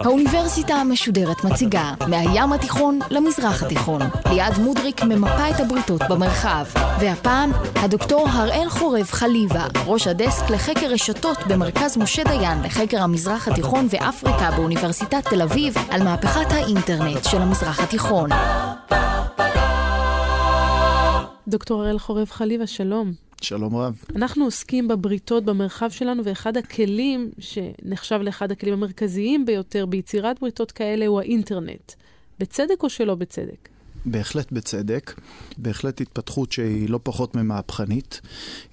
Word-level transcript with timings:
האוניברסיטה 0.00 0.74
המשודרת 0.74 1.44
מציגה 1.44 1.94
מהים 2.08 2.52
התיכון 2.52 2.98
למזרח 3.10 3.62
התיכון. 3.62 4.00
ליעד 4.30 4.58
מודריק 4.58 5.02
ממפה 5.02 5.50
את 5.50 5.60
הבריתות 5.60 6.02
במרחב. 6.08 6.64
והפעם, 7.00 7.50
הדוקטור 7.74 8.28
הראל 8.28 8.68
חורב 8.68 9.06
חליבה, 9.06 9.66
ראש 9.86 10.06
הדסק 10.06 10.50
לחקר 10.50 10.86
רשתות 10.86 11.38
במרכז 11.48 11.96
משה 11.96 12.24
דיין 12.24 12.62
לחקר 12.62 13.02
המזרח 13.02 13.48
התיכון 13.48 13.86
ואפריקה 13.90 14.50
באוניברסיטת 14.56 15.28
תל 15.28 15.42
אביב, 15.42 15.74
על 15.90 16.02
מהפכת 16.02 16.50
האינטרנט 16.50 17.24
של 17.24 17.42
המזרח 17.42 17.80
התיכון. 17.80 18.30
דוקטור 21.48 21.82
הראל 21.82 21.98
חורב 21.98 22.30
חליבה, 22.30 22.66
שלום. 22.66 23.25
שלום 23.40 23.76
רב. 23.76 24.02
אנחנו 24.16 24.44
עוסקים 24.44 24.88
בבריתות 24.88 25.44
במרחב 25.44 25.90
שלנו, 25.90 26.24
ואחד 26.24 26.56
הכלים 26.56 27.30
שנחשב 27.38 28.20
לאחד 28.22 28.52
הכלים 28.52 28.74
המרכזיים 28.74 29.46
ביותר 29.46 29.86
ביצירת 29.86 30.40
בריתות 30.40 30.72
כאלה 30.72 31.06
הוא 31.06 31.20
האינטרנט. 31.20 31.92
בצדק 32.38 32.82
או 32.82 32.90
שלא 32.90 33.14
בצדק? 33.14 33.68
בהחלט 34.06 34.52
בצדק, 34.52 35.20
בהחלט 35.58 36.00
התפתחות 36.00 36.52
שהיא 36.52 36.90
לא 36.90 37.00
פחות 37.02 37.34
ממהפכנית, 37.34 38.20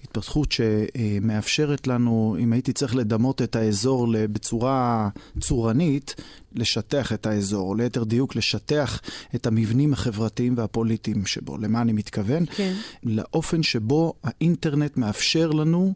התפתחות 0.03 0.51
שמאפשרת 0.51 1.87
לנו, 1.87 2.37
אם 2.39 2.53
הייתי 2.53 2.73
צריך 2.73 2.95
לדמות 2.95 3.41
את 3.41 3.55
האזור 3.55 4.07
בצורה 4.31 5.09
צורנית, 5.39 6.15
לשטח 6.55 7.13
את 7.13 7.25
האזור, 7.25 7.69
או 7.69 7.75
ליתר 7.75 8.03
דיוק 8.03 8.35
לשטח 8.35 9.01
את 9.35 9.47
המבנים 9.47 9.93
החברתיים 9.93 10.57
והפוליטיים 10.57 11.25
שבו. 11.25 11.57
למה 11.57 11.81
אני 11.81 11.93
מתכוון? 11.93 12.45
כן. 12.45 12.73
לאופן 13.03 13.63
שבו 13.63 14.13
האינטרנט 14.23 14.97
מאפשר 14.97 15.51
לנו 15.51 15.93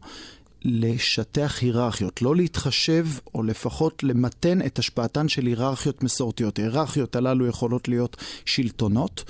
לשטח 0.62 1.58
היררכיות, 1.62 2.22
לא 2.22 2.36
להתחשב 2.36 3.06
או 3.34 3.42
לפחות 3.42 4.02
למתן 4.02 4.62
את 4.62 4.78
השפעתן 4.78 5.28
של 5.28 5.46
היררכיות 5.46 6.02
מסורתיות. 6.02 6.58
היררכיות 6.58 7.16
הללו 7.16 7.46
יכולות 7.46 7.88
להיות 7.88 8.16
שלטונות, 8.44 9.24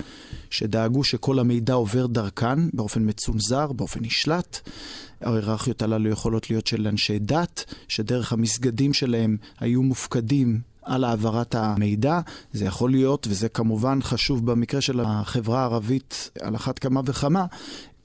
שדאגו 0.49 1.03
שכל 1.03 1.39
המידע 1.39 1.73
עובר 1.73 2.07
דרכן 2.07 2.69
באופן 2.73 3.09
מצונזר, 3.09 3.71
באופן 3.71 3.99
נשלט. 4.03 4.69
ההיררכיות 5.21 5.81
הללו 5.81 6.09
יכולות 6.09 6.49
להיות 6.49 6.67
של 6.67 6.87
אנשי 6.87 7.19
דת, 7.19 7.73
שדרך 7.87 8.33
המסגדים 8.33 8.93
שלהם 8.93 9.37
היו 9.59 9.83
מופקדים 9.83 10.59
על 10.89 11.03
העברת 11.03 11.55
המידע. 11.55 12.19
זה 12.53 12.65
יכול 12.65 12.91
להיות, 12.91 13.27
וזה 13.29 13.49
כמובן 13.49 13.99
חשוב 14.01 14.51
במקרה 14.51 14.81
של 14.81 14.99
החברה 14.99 15.59
הערבית 15.61 16.29
על 16.41 16.55
אחת 16.55 16.79
כמה 16.79 17.01
וכמה, 17.05 17.45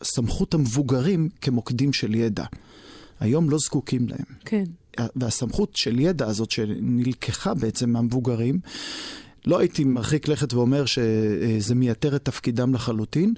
סמכות 0.03 0.55
המבוגרים 0.55 1.29
כמוקדים 1.41 1.93
של 1.93 2.15
ידע. 2.15 2.45
היום 3.21 3.51
לא 3.51 3.59
זקוקים 3.59 4.09
להם. 4.09 4.25
כן. 4.45 4.65
והסמכות 5.17 5.77
של 5.77 6.01
ידע 6.01 6.27
הזאת 6.27 6.51
שנלקחה 6.51 7.55
בעצם 7.55 7.91
מהמבוגרים, 7.91 8.61
לא 9.47 9.59
הייתי 9.59 9.85
מרחיק 9.85 10.29
לכת 10.29 10.55
ואומר 10.55 10.85
שזה 10.85 11.75
מייתר 11.75 12.17
את 12.17 12.25
תפקידם 12.25 12.75
לחלוטין, 12.75 13.35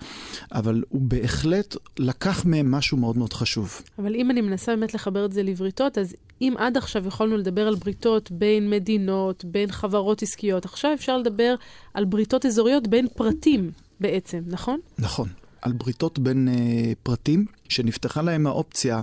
אבל 0.52 0.82
הוא 0.88 1.02
בהחלט 1.02 1.76
לקח 1.98 2.44
מהם 2.44 2.70
משהו 2.70 2.96
מאוד 2.96 3.18
מאוד 3.18 3.32
חשוב. 3.32 3.82
אבל 3.98 4.14
אם 4.14 4.30
אני 4.30 4.40
מנסה 4.40 4.76
באמת 4.76 4.94
לחבר 4.94 5.24
את 5.24 5.32
זה 5.32 5.42
לבריתות, 5.42 5.98
אז 5.98 6.14
אם 6.40 6.54
עד 6.58 6.76
עכשיו 6.76 7.06
יכולנו 7.06 7.36
לדבר 7.36 7.66
על 7.66 7.74
בריתות 7.74 8.30
בין 8.30 8.70
מדינות, 8.70 9.44
בין 9.44 9.72
חברות 9.72 10.22
עסקיות, 10.22 10.64
עכשיו 10.64 10.90
אפשר 10.94 11.18
לדבר 11.18 11.54
על 11.94 12.04
בריתות 12.04 12.46
אזוריות 12.46 12.88
בין 12.88 13.06
פרטים 13.16 13.70
בעצם, 14.00 14.42
נכון? 14.46 14.80
נכון. 14.98 15.28
על 15.62 15.72
בריתות 15.72 16.18
בין 16.18 16.48
uh, 16.48 16.94
פרטים, 17.02 17.46
שנפתחה 17.68 18.22
להם 18.22 18.46
האופציה 18.46 19.00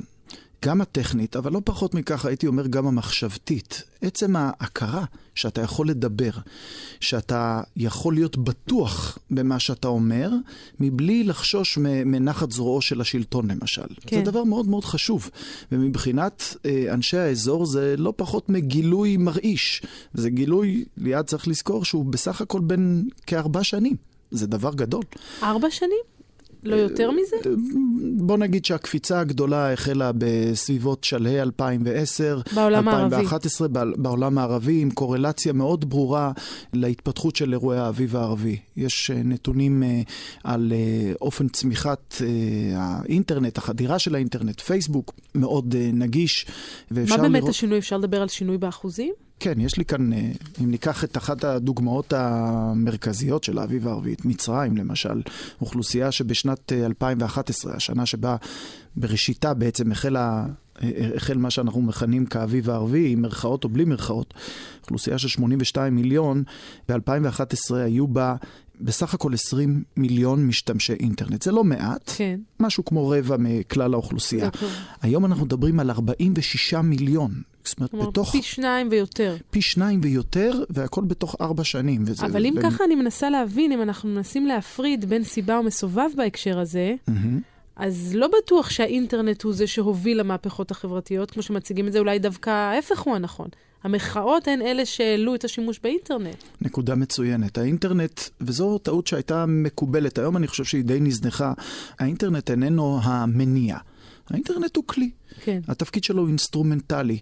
גם 0.63 0.81
הטכנית, 0.81 1.35
אבל 1.35 1.51
לא 1.51 1.61
פחות 1.63 1.93
מכך, 1.93 2.25
הייתי 2.25 2.47
אומר 2.47 2.67
גם 2.67 2.87
המחשבתית. 2.87 3.83
עצם 4.01 4.35
ההכרה 4.35 5.05
שאתה 5.35 5.61
יכול 5.61 5.89
לדבר, 5.89 6.29
שאתה 6.99 7.61
יכול 7.75 8.13
להיות 8.13 8.37
בטוח 8.37 9.17
במה 9.31 9.59
שאתה 9.59 9.87
אומר, 9.87 10.31
מבלי 10.79 11.23
לחשוש 11.23 11.77
מנחת 12.05 12.51
זרועו 12.51 12.81
של 12.81 13.01
השלטון 13.01 13.51
למשל. 13.51 13.87
כן. 14.07 14.25
זה 14.25 14.31
דבר 14.31 14.43
מאוד 14.43 14.67
מאוד 14.67 14.85
חשוב. 14.85 15.29
ומבחינת 15.71 16.55
אה, 16.65 16.85
אנשי 16.93 17.17
האזור 17.17 17.65
זה 17.65 17.95
לא 17.97 18.13
פחות 18.15 18.49
מגילוי 18.49 19.17
מרעיש. 19.17 19.81
זה 20.13 20.29
גילוי, 20.29 20.85
ליעד 20.97 21.25
צריך 21.25 21.47
לזכור, 21.47 21.85
שהוא 21.85 22.05
בסך 22.05 22.41
הכל 22.41 22.59
בין 22.59 23.09
כארבע 23.27 23.63
שנים. 23.63 23.95
זה 24.31 24.47
דבר 24.47 24.73
גדול. 24.73 25.03
ארבע 25.43 25.71
שנים? 25.71 26.13
לא 26.63 26.75
יותר 26.75 27.11
מזה? 27.11 27.35
בוא 28.17 28.37
נגיד 28.37 28.65
שהקפיצה 28.65 29.19
הגדולה 29.19 29.73
החלה 29.73 30.11
בסביבות 30.17 31.03
שלהי 31.03 31.41
2010, 31.41 32.41
בעולם 32.55 32.89
2011, 32.89 33.67
הערבי. 33.75 34.01
בעולם 34.01 34.37
הערבי, 34.37 34.81
עם 34.81 34.91
קורלציה 34.91 35.53
מאוד 35.53 35.89
ברורה 35.89 36.31
להתפתחות 36.73 37.35
של 37.35 37.53
אירועי 37.53 37.79
האביב 37.79 38.15
הערבי. 38.15 38.57
יש 38.77 39.11
אה, 39.11 39.23
נתונים 39.23 39.83
אה, 39.83 40.01
על 40.43 40.73
אה, 40.75 41.13
אופן 41.21 41.47
צמיחת 41.47 42.15
האינטרנט, 42.75 43.57
החדירה 43.57 43.99
של 43.99 44.15
האינטרנט, 44.15 44.61
פייסבוק, 44.61 45.13
מאוד 45.35 45.75
נגיש. 45.93 46.45
מה 46.91 47.17
באמת 47.17 47.35
לראות... 47.35 47.49
השינוי? 47.49 47.77
אפשר 47.77 47.97
לדבר 47.97 48.21
על 48.21 48.27
שינוי 48.27 48.57
באחוזים? 48.57 49.13
כן, 49.43 49.59
יש 49.59 49.77
לי 49.77 49.85
כאן, 49.85 50.13
אה, 50.13 50.31
אם 50.63 50.71
ניקח 50.71 51.03
את 51.03 51.17
אחת 51.17 51.43
הדוגמאות 51.43 52.13
המרכזיות 52.13 53.43
של 53.43 53.57
האביב 53.57 53.87
הערבי, 53.87 54.13
את 54.13 54.25
מצרים 54.25 54.77
למשל, 54.77 55.21
אוכלוסייה 55.61 56.11
שבשנת 56.11 56.71
2011, 56.71 57.71
אה, 57.71 57.77
השנה 57.77 58.05
שבה 58.05 58.35
בראשיתה 58.95 59.53
בעצם 59.53 59.91
החלה, 59.91 60.45
אה, 60.83 61.09
החל 61.15 61.37
מה 61.37 61.49
שאנחנו 61.49 61.81
מכנים 61.81 62.25
כאביב 62.25 62.69
הערבי, 62.69 63.11
עם 63.11 63.21
מרכאות 63.21 63.63
או 63.63 63.69
בלי 63.69 63.85
מרכאות, 63.85 64.33
אוכלוסייה 64.81 65.17
של 65.17 65.27
82 65.27 65.95
מיליון, 65.95 66.43
ב-2011 66.89 67.75
היו 67.75 68.07
בה 68.07 68.35
בסך 68.81 69.13
הכל 69.13 69.33
20 69.33 69.83
מיליון 69.97 70.47
משתמשי 70.47 70.93
אינטרנט. 70.93 71.41
זה 71.41 71.51
לא 71.51 71.63
מעט, 71.63 72.11
כן. 72.17 72.39
משהו 72.59 72.85
כמו 72.85 73.09
רבע 73.09 73.37
מכלל 73.39 73.93
האוכלוסייה. 73.93 74.49
היום 75.01 75.25
אנחנו 75.25 75.45
מדברים 75.45 75.79
על 75.79 75.91
46 75.91 76.73
מיליון. 76.73 77.52
זאת 77.65 77.77
אומרת, 77.79 77.91
כלומר, 77.91 78.09
בתוך... 78.09 78.31
פי 78.31 78.41
שניים 78.41 78.87
ויותר. 78.91 79.35
פי 79.51 79.61
שניים 79.61 79.99
ויותר, 80.03 80.63
והכל 80.69 81.03
בתוך 81.03 81.35
ארבע 81.41 81.63
שנים. 81.63 82.03
וזה 82.05 82.25
אבל 82.25 82.45
אם 82.45 82.53
בין... 82.55 82.71
ככה 82.71 82.83
אני 82.83 82.95
מנסה 82.95 83.29
להבין, 83.29 83.71
אם 83.71 83.81
אנחנו 83.81 84.09
מנסים 84.09 84.45
להפריד 84.45 85.05
בין 85.05 85.23
סיבה 85.23 85.59
ומסובב 85.59 86.09
בהקשר 86.15 86.59
הזה, 86.59 86.95
mm-hmm. 87.09 87.13
אז 87.75 88.11
לא 88.15 88.27
בטוח 88.27 88.69
שהאינטרנט 88.69 89.43
הוא 89.43 89.53
זה 89.53 89.67
שהוביל 89.67 90.19
למהפכות 90.19 90.71
החברתיות, 90.71 91.31
כמו 91.31 91.41
שמציגים 91.43 91.87
את 91.87 91.93
זה, 91.93 91.99
אולי 91.99 92.19
דווקא 92.19 92.49
ההפך 92.49 92.99
הוא 92.99 93.15
הנכון. 93.15 93.47
המחאות 93.83 94.47
הן 94.47 94.61
אלה 94.61 94.85
שהעלו 94.85 95.35
את 95.35 95.43
השימוש 95.43 95.79
באינטרנט. 95.83 96.43
נקודה 96.61 96.95
מצוינת. 96.95 97.57
האינטרנט, 97.57 98.21
וזו 98.41 98.77
טעות 98.77 99.07
שהייתה 99.07 99.45
מקובלת, 99.45 100.17
היום 100.17 100.37
אני 100.37 100.47
חושב 100.47 100.63
שהיא 100.63 100.83
די 100.83 100.99
נזנחה, 100.99 101.53
האינטרנט 101.99 102.51
איננו 102.51 102.99
המניע. 103.03 103.77
האינטרנט 104.29 104.75
הוא 104.75 104.83
כלי. 104.87 105.09
כן. 105.41 105.59
התפקיד 105.67 106.03
שלו 106.03 106.21
הוא 106.21 106.27
אינסטרומנטלי. 106.27 107.19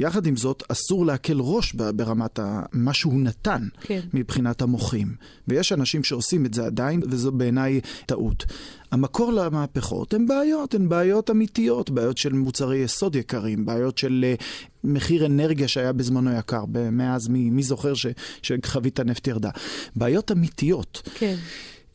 יחד 0.00 0.26
עם 0.26 0.36
זאת, 0.36 0.62
אסור 0.68 1.06
להקל 1.06 1.36
ראש 1.38 1.72
ברמת 1.72 2.38
ה... 2.38 2.62
מה 2.72 2.94
שהוא 2.94 3.20
נתן 3.20 3.68
כן. 3.80 4.00
מבחינת 4.14 4.62
המוחים. 4.62 5.14
ויש 5.48 5.72
אנשים 5.72 6.04
שעושים 6.04 6.46
את 6.46 6.54
זה 6.54 6.66
עדיין, 6.66 7.02
וזו 7.10 7.32
בעיניי 7.32 7.80
טעות. 8.06 8.44
המקור 8.92 9.32
למהפכות 9.32 10.14
הן 10.14 10.26
בעיות, 10.26 10.74
הן 10.74 10.88
בעיות 10.88 11.30
אמיתיות, 11.30 11.90
בעיות 11.90 12.18
של 12.18 12.32
מוצרי 12.32 12.78
יסוד 12.78 13.16
יקרים, 13.16 13.66
בעיות 13.66 13.98
של 13.98 14.24
uh, 14.38 14.42
מחיר 14.84 15.26
אנרגיה 15.26 15.68
שהיה 15.68 15.92
בזמנו 15.92 16.38
יקר, 16.38 16.64
מאז 16.92 17.28
מי, 17.28 17.50
מי 17.50 17.62
זוכר 17.62 17.94
ש, 17.94 18.06
שחבית 18.42 19.00
הנפט 19.00 19.26
ירדה. 19.26 19.50
בעיות 19.96 20.32
אמיתיות. 20.32 21.02
כן. 21.14 21.36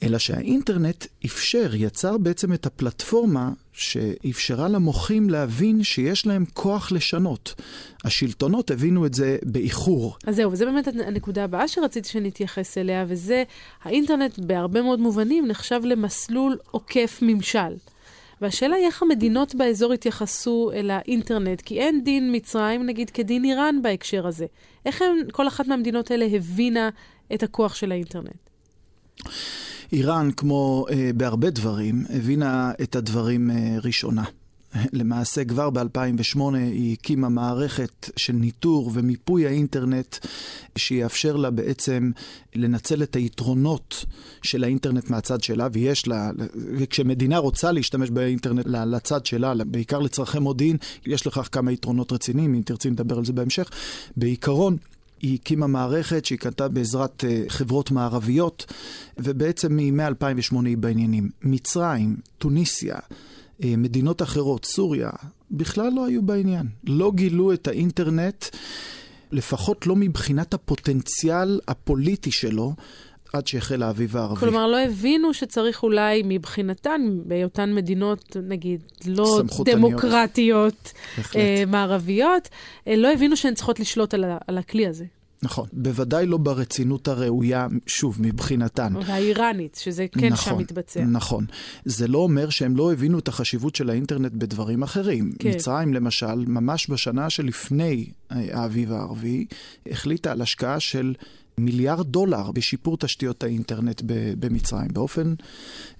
אלא 0.03 0.17
שהאינטרנט 0.17 1.05
אפשר, 1.25 1.71
יצר 1.73 2.17
בעצם 2.17 2.53
את 2.53 2.65
הפלטפורמה 2.65 3.49
שאפשרה 3.73 4.67
למוחים 4.67 5.29
להבין 5.29 5.83
שיש 5.83 6.27
להם 6.27 6.45
כוח 6.53 6.91
לשנות. 6.91 7.53
השלטונות 8.03 8.71
הבינו 8.71 9.05
את 9.05 9.13
זה 9.13 9.37
באיחור. 9.43 10.17
אז 10.27 10.35
זהו, 10.35 10.51
וזה 10.51 10.65
באמת 10.65 10.87
הנקודה 10.87 11.43
הבאה 11.43 11.67
שרציתי 11.67 12.09
שנתייחס 12.09 12.77
אליה, 12.77 13.05
וזה, 13.07 13.43
האינטרנט 13.83 14.39
בהרבה 14.39 14.81
מאוד 14.81 14.99
מובנים 14.99 15.47
נחשב 15.47 15.81
למסלול 15.83 16.57
עוקף 16.71 17.19
ממשל. 17.21 17.75
והשאלה 18.41 18.75
היא 18.75 18.85
איך 18.85 19.03
המדינות 19.03 19.55
באזור 19.55 19.93
התייחסו 19.93 20.71
אל 20.73 20.91
האינטרנט, 20.91 21.61
כי 21.61 21.79
אין 21.79 22.03
דין 22.03 22.35
מצרים, 22.35 22.85
נגיד, 22.85 23.09
כדין 23.09 23.45
איראן 23.45 23.81
בהקשר 23.81 24.27
הזה. 24.27 24.45
איך 24.85 25.01
הם, 25.01 25.17
כל 25.31 25.47
אחת 25.47 25.67
מהמדינות 25.67 26.11
האלה 26.11 26.25
הבינה 26.25 26.89
את 27.33 27.43
הכוח 27.43 27.75
של 27.75 27.91
האינטרנט? 27.91 28.49
איראן, 29.91 30.29
כמו 30.37 30.85
אה, 30.89 31.11
בהרבה 31.15 31.49
דברים, 31.49 32.03
הבינה 32.09 32.71
את 32.81 32.95
הדברים 32.95 33.51
אה, 33.51 33.77
ראשונה. 33.83 34.23
למעשה 34.93 35.45
כבר 35.45 35.69
ב-2008 35.69 36.39
היא 36.55 36.93
הקימה 36.93 37.29
מערכת 37.29 38.09
של 38.17 38.33
ניטור 38.33 38.91
ומיפוי 38.93 39.47
האינטרנט, 39.47 40.15
שיאפשר 40.77 41.35
לה 41.35 41.49
בעצם 41.49 42.11
לנצל 42.55 43.03
את 43.03 43.15
היתרונות 43.15 44.05
של 44.41 44.63
האינטרנט 44.63 45.09
מהצד 45.09 45.43
שלה, 45.43 45.67
ויש 45.73 46.07
לה, 46.07 46.31
וכשמדינה 46.77 47.37
רוצה 47.37 47.71
להשתמש 47.71 48.09
באינטרנט 48.09 48.65
לצד 48.65 49.25
שלה, 49.25 49.53
בעיקר 49.65 49.99
לצרכי 49.99 50.39
מודיעין, 50.39 50.77
יש 51.05 51.27
לכך 51.27 51.49
כמה 51.51 51.71
יתרונות 51.71 52.11
רציניים, 52.11 52.53
אם 52.53 52.61
תרצי 52.65 52.89
נדבר 52.89 53.17
על 53.17 53.25
זה 53.25 53.33
בהמשך. 53.33 53.69
בעיקרון, 54.17 54.77
היא 55.21 55.37
הקימה 55.41 55.67
מערכת 55.67 56.25
שהיא 56.25 56.39
קנתה 56.39 56.67
בעזרת 56.67 57.23
uh, 57.23 57.49
חברות 57.49 57.91
מערביות, 57.91 58.73
ובעצם 59.17 59.75
מ-2008 59.75 60.65
היא 60.65 60.77
בעניינים. 60.77 61.29
מצרים, 61.41 62.17
טוניסיה, 62.37 62.95
uh, 62.95 63.65
מדינות 63.77 64.21
אחרות, 64.21 64.65
סוריה, 64.65 65.09
בכלל 65.51 65.91
לא 65.95 66.05
היו 66.05 66.21
בעניין. 66.21 66.67
לא 66.83 67.11
גילו 67.15 67.53
את 67.53 67.67
האינטרנט, 67.67 68.45
לפחות 69.31 69.87
לא 69.87 69.95
מבחינת 69.95 70.53
הפוטנציאל 70.53 71.59
הפוליטי 71.67 72.31
שלו. 72.31 72.73
עד 73.35 73.47
שהחל 73.47 73.83
האביב 73.83 74.17
הערבי. 74.17 74.39
כלומר, 74.39 74.67
לא 74.67 74.79
הבינו 74.79 75.33
שצריך 75.33 75.83
אולי 75.83 76.21
מבחינתן, 76.25 77.01
בהיותן 77.25 77.73
מדינות, 77.75 78.37
נגיד, 78.47 78.83
לא 79.05 79.41
דמוקרטיות 79.65 80.93
אה, 81.35 81.63
מערביות, 81.67 82.49
אה, 82.87 82.95
לא 82.95 83.13
הבינו 83.13 83.37
שהן 83.37 83.53
צריכות 83.53 83.79
לשלוט 83.79 84.13
על, 84.13 84.25
על 84.47 84.57
הכלי 84.57 84.87
הזה. 84.87 85.05
נכון, 85.43 85.67
בוודאי 85.73 86.25
לא 86.25 86.37
ברצינות 86.37 87.07
הראויה, 87.07 87.67
שוב, 87.87 88.17
מבחינתן. 88.19 88.93
האיראנית, 89.07 89.75
שזה 89.81 90.05
כן 90.11 90.27
נכון, 90.27 90.53
שם 90.53 90.59
מתבצע. 90.59 91.03
נכון. 91.03 91.45
זה 91.85 92.07
לא 92.07 92.17
אומר 92.17 92.49
שהם 92.49 92.75
לא 92.75 92.93
הבינו 92.93 93.19
את 93.19 93.27
החשיבות 93.27 93.75
של 93.75 93.89
האינטרנט 93.89 94.31
בדברים 94.31 94.83
אחרים. 94.83 95.31
כן. 95.39 95.49
מצרים, 95.49 95.93
למשל, 95.93 96.35
ממש 96.47 96.89
בשנה 96.89 97.29
שלפני 97.29 98.05
אה, 98.31 98.37
האביב 98.51 98.91
הערבי, 98.91 99.45
החליטה 99.91 100.31
על 100.31 100.41
השקעה 100.41 100.79
של 100.79 101.13
מיליארד 101.57 102.07
דולר 102.07 102.51
בשיפור 102.51 102.97
תשתיות 102.97 103.43
האינטרנט 103.43 104.01
במצרים. 104.39 104.87
באופן 104.93 105.33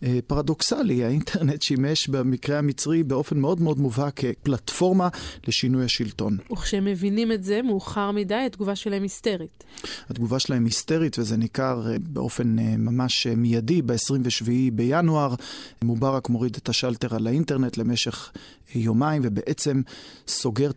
אה, 0.04 0.20
פרדוקסלי, 0.28 1.04
האינטרנט 1.04 1.62
שימש 1.62 2.08
במקרה 2.08 2.58
המצרי 2.58 3.04
באופן 3.04 3.40
מאוד 3.40 3.62
מאוד 3.62 3.80
מובהק 3.80 4.20
כפלטפורמה 4.20 5.10
לשינוי 5.48 5.86
השלטון. 5.86 6.38
וכשהם 6.52 6.86
מבינים 6.86 7.32
את 7.32 7.44
זה, 7.44 7.62
מאוחר 7.62 8.12
מדי, 8.12 8.36
התגובה 8.36 8.76
שלהם 8.76 9.04
היסטרית. 9.04 9.64
התגובה 10.10 10.40
שלהם 10.40 10.66
היסטרית, 10.66 11.20
וזה 11.20 11.38
ניכר 11.38 11.92
אה, 11.92 11.98
באופן 12.00 12.60
אה, 12.60 12.78
ממש 12.78 13.28
מיידי. 13.28 13.82
ב-27 13.82 14.50
בינואר, 14.74 15.36
מובארק 15.84 16.30
מוריד 16.30 16.56
את 16.56 16.70
השלטר 16.70 17.16
על 17.16 17.28
האינטרנט 17.28 17.78
למשך 17.78 18.32
יומיים, 18.76 19.22
ובעצם 19.26 19.82
סוגר 20.28 20.72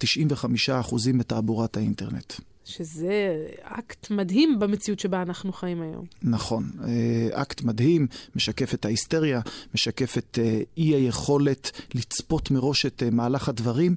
95% 0.68 0.94
מתעבורת 1.12 1.76
האינטרנט. 1.76 2.32
שזה 2.68 3.46
אקט 3.62 4.10
מדהים 4.10 4.58
במציאות 4.58 5.00
שבה 5.00 5.22
אנחנו 5.22 5.52
חיים 5.52 5.82
היום. 5.82 6.04
נכון, 6.22 6.70
אה, 6.84 7.42
אקט 7.42 7.62
מדהים, 7.62 8.06
משקף 8.36 8.74
את 8.74 8.84
ההיסטריה, 8.84 9.40
משקף 9.74 10.18
את 10.18 10.38
אה, 10.42 10.60
אי 10.76 10.94
היכולת 10.94 11.70
לצפות 11.94 12.50
מראש 12.50 12.86
את 12.86 13.02
אה, 13.02 13.10
מהלך 13.10 13.48
הדברים, 13.48 13.94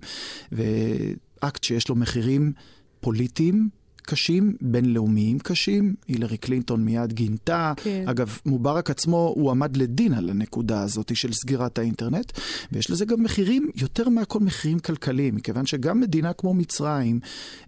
ואקט 0.51 1.63
שיש 1.63 1.89
לו 1.89 1.95
מחירים 1.95 2.53
פוליטיים. 2.99 3.80
קשים, 4.05 4.55
בינלאומיים 4.61 5.39
קשים. 5.39 5.95
הילרי 6.07 6.37
קלינטון 6.37 6.85
מיד 6.85 7.13
גינתה. 7.13 7.73
כן. 7.77 8.03
אגב, 8.07 8.37
מובארק 8.45 8.89
עצמו, 8.89 9.33
הוא 9.35 9.51
עמד 9.51 9.77
לדין 9.77 10.13
על 10.13 10.29
הנקודה 10.29 10.81
הזאת 10.81 11.15
של 11.15 11.33
סגירת 11.33 11.77
האינטרנט, 11.77 12.31
ויש 12.71 12.91
לזה 12.91 13.05
גם 13.05 13.23
מחירים, 13.23 13.69
יותר 13.75 14.09
מהכל 14.09 14.39
מחירים 14.39 14.79
כלכליים, 14.79 15.35
מכיוון 15.35 15.65
שגם 15.65 15.99
מדינה 15.99 16.33
כמו 16.33 16.53
מצרים 16.53 17.19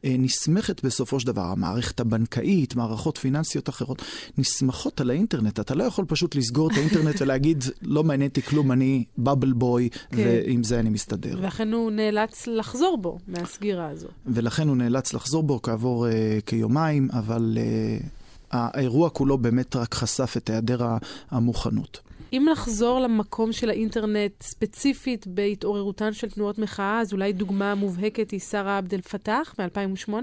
אה, 0.05 0.15
נסמכת 0.19 0.85
בסופו 0.85 1.19
של 1.19 1.27
דבר, 1.27 1.41
המערכת 1.45 1.99
הבנקאית, 1.99 2.75
מערכות 2.75 3.17
פיננסיות 3.17 3.69
אחרות, 3.69 4.01
נסמכות 4.37 5.01
על 5.01 5.09
האינטרנט. 5.09 5.59
אתה 5.59 5.75
לא 5.75 5.83
יכול 5.83 6.05
פשוט 6.05 6.35
לסגור 6.35 6.71
את 6.71 6.77
האינטרנט 6.77 7.15
ולהגיד, 7.21 7.63
לא 7.81 8.03
מעניין 8.03 8.29
אותי 8.29 8.41
כלום, 8.41 8.71
אני 8.71 9.03
בבל 9.17 9.53
בוי, 9.53 9.89
כן. 9.89 10.17
ועם 10.17 10.63
זה 10.63 10.79
אני 10.79 10.89
מסתדר. 10.89 11.37
ולכן 11.41 11.73
הוא 11.73 11.91
נאלץ 11.91 12.47
לחזור 12.47 12.97
בו 12.97 13.17
מהסגירה 13.27 13.89
הזו. 13.89 14.07
ולכן 14.25 14.67
הוא 14.67 14.77
נאלץ 14.77 15.13
לחזור 15.13 15.43
בו 15.43 15.61
כעבור... 15.61 16.07
אה, 16.07 16.32
כיומיים, 16.45 17.07
אבל 17.13 17.57
uh, 17.57 18.03
האירוע 18.51 19.09
כולו 19.09 19.37
באמת 19.37 19.75
רק 19.75 19.93
חשף 19.93 20.33
את 20.37 20.49
היעדר 20.49 20.87
המוכנות. 21.31 21.99
אם 22.33 22.45
נחזור 22.51 22.99
למקום 22.99 23.51
של 23.51 23.69
האינטרנט 23.69 24.41
ספציפית 24.41 25.27
בהתעוררותן 25.27 26.13
של 26.13 26.29
תנועות 26.29 26.57
מחאה, 26.57 26.99
אז 26.99 27.13
אולי 27.13 27.33
דוגמה 27.33 27.75
מובהקת 27.75 28.31
היא 28.31 28.39
שרה 28.39 28.77
עבד 28.77 28.93
אל-פתאח 28.93 29.55
מ-2008? 29.59 30.13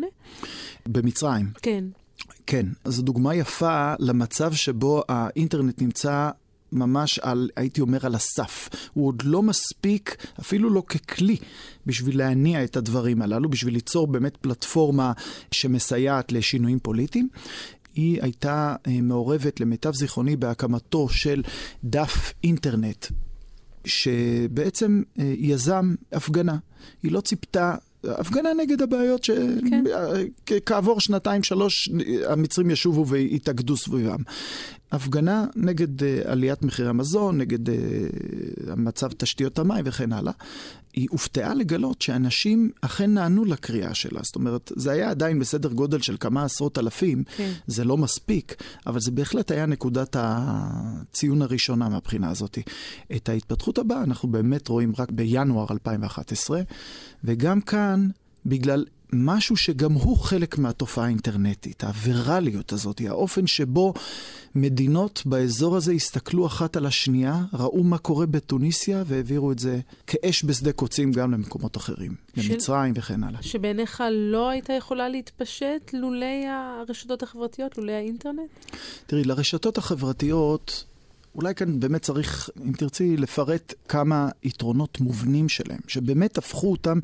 במצרים. 0.87 1.47
כן. 1.63 1.85
כן, 2.47 2.67
זו 2.85 3.03
דוגמה 3.03 3.35
יפה 3.35 3.95
למצב 3.99 4.53
שבו 4.53 5.03
האינטרנט 5.09 5.83
נמצא 5.83 6.31
ממש 6.73 7.19
על, 7.19 7.51
הייתי 7.57 7.81
אומר, 7.81 8.07
על 8.07 8.15
הסף. 8.15 8.69
הוא 8.93 9.07
עוד 9.07 9.23
לא 9.25 9.43
מספיק, 9.43 10.17
אפילו 10.41 10.71
לא 10.71 10.83
ככלי, 10.87 11.37
בשביל 11.87 12.19
להניע 12.19 12.65
את 12.65 12.77
הדברים 12.77 13.23
הללו, 13.23 13.49
בשביל 13.49 13.75
ליצור 13.75 14.07
באמת 14.07 14.37
פלטפורמה 14.37 15.13
שמסייעת 15.51 16.33
לשינויים 16.33 16.79
פוליטיים. 16.79 17.29
היא 17.95 18.23
הייתה 18.23 18.77
אה, 18.87 19.01
מעורבת, 19.01 19.61
למיטב 19.61 19.95
זיכרוני, 19.95 20.37
בהקמתו 20.37 21.09
של 21.09 21.43
דף 21.85 22.33
אינטרנט, 22.45 23.07
שבעצם 23.85 25.03
אה, 25.19 25.35
יזם 25.37 25.95
הפגנה. 26.13 26.57
היא 27.03 27.13
לא 27.13 27.21
ציפתה 27.21 27.75
הפגנה 28.05 28.51
נגד 28.55 28.83
הבעיות 28.83 29.25
שכעבור 29.25 30.95
כן. 30.95 31.01
שנתיים, 31.01 31.43
שלוש, 31.43 31.91
המצרים 32.27 32.71
ישובו 32.71 33.07
ויתאגדו 33.07 33.77
סביבם. 33.77 34.23
הפגנה 34.93 35.45
נגד 35.57 36.01
uh, 36.01 36.05
עליית 36.25 36.63
מחירי 36.63 36.89
המזון, 36.89 37.39
נגד 37.39 37.69
uh, 37.69 37.73
מצב 38.77 39.09
תשתיות 39.13 39.59
המים 39.59 39.85
וכן 39.87 40.13
הלאה. 40.13 40.33
היא 40.93 41.09
הופתעה 41.11 41.55
לגלות 41.55 42.03
שאנשים 42.03 42.71
אכן 42.81 43.15
נענו 43.15 43.45
לקריאה 43.45 43.95
שלה. 43.95 44.21
זאת 44.23 44.35
אומרת, 44.35 44.73
זה 44.77 44.91
היה 44.93 45.11
עדיין 45.11 45.39
בסדר 45.39 45.73
גודל 45.73 46.01
של 46.01 46.17
כמה 46.21 46.45
עשרות 46.45 46.79
אלפים, 46.79 47.25
כן. 47.37 47.53
זה 47.67 47.85
לא 47.85 47.97
מספיק, 47.97 48.63
אבל 48.87 49.01
זה 49.01 49.11
בהחלט 49.11 49.51
היה 49.51 49.67
נקודת 49.67 50.17
הציון 50.19 51.43
הראשונה 51.43 51.89
מהבחינה 51.89 52.31
הזאת. 52.31 52.59
את 53.17 53.29
ההתפתחות 53.29 53.79
הבאה 53.79 54.03
אנחנו 54.03 54.29
באמת 54.29 54.69
רואים 54.69 54.93
רק 54.99 55.11
בינואר 55.11 55.67
2011, 55.71 56.61
וגם 57.25 57.61
כאן, 57.61 58.09
בגלל 58.47 58.85
משהו 59.13 59.57
שגם 59.57 59.93
הוא 59.93 60.19
חלק 60.19 60.59
מהתופעה 60.59 61.05
האינטרנטית, 61.05 61.85
הווירליות 61.85 62.73
הזאת, 62.73 63.01
האופן 63.09 63.47
שבו 63.47 63.95
מדינות 64.55 65.23
באזור 65.27 65.77
הזה 65.77 65.93
הסתכלו 65.93 66.47
אחת 66.47 66.77
על 66.77 66.87
השנייה, 66.87 67.45
ראו 67.53 67.83
מה 67.83 67.99
קורה 67.99 68.27
בתוניסיה 68.27 69.03
והעבירו 69.07 69.53
את 69.53 69.59
זה 69.59 69.81
כאש 70.07 70.45
בשדה 70.45 70.73
קוצים 70.73 71.13
גם 71.13 71.33
למקומות 71.33 71.77
אחרים, 71.77 72.15
של... 72.37 72.53
למצרים 72.53 72.93
וכן 72.97 73.25
הלאה. 73.25 73.43
שבעיניך 73.43 74.03
לא 74.11 74.49
הייתה 74.49 74.73
יכולה 74.73 75.09
להתפשט 75.09 75.91
לולי 75.93 76.47
הרשתות 76.47 77.23
החברתיות, 77.23 77.79
לולי 77.79 77.93
האינטרנט? 77.93 78.51
תראי, 79.07 79.25
לרשתות 79.25 79.79
החברתיות... 79.79 80.85
אולי 81.35 81.55
כאן 81.55 81.81
באמת 81.81 82.03
צריך, 82.03 82.51
אם 82.67 82.73
תרצי, 82.73 83.17
לפרט 83.17 83.75
כמה 83.89 84.29
יתרונות 84.43 85.01
מובנים 85.01 85.49
שלהם, 85.49 85.81
שבאמת 85.87 86.39
הפכו 86.39 86.71
אותם 86.71 86.99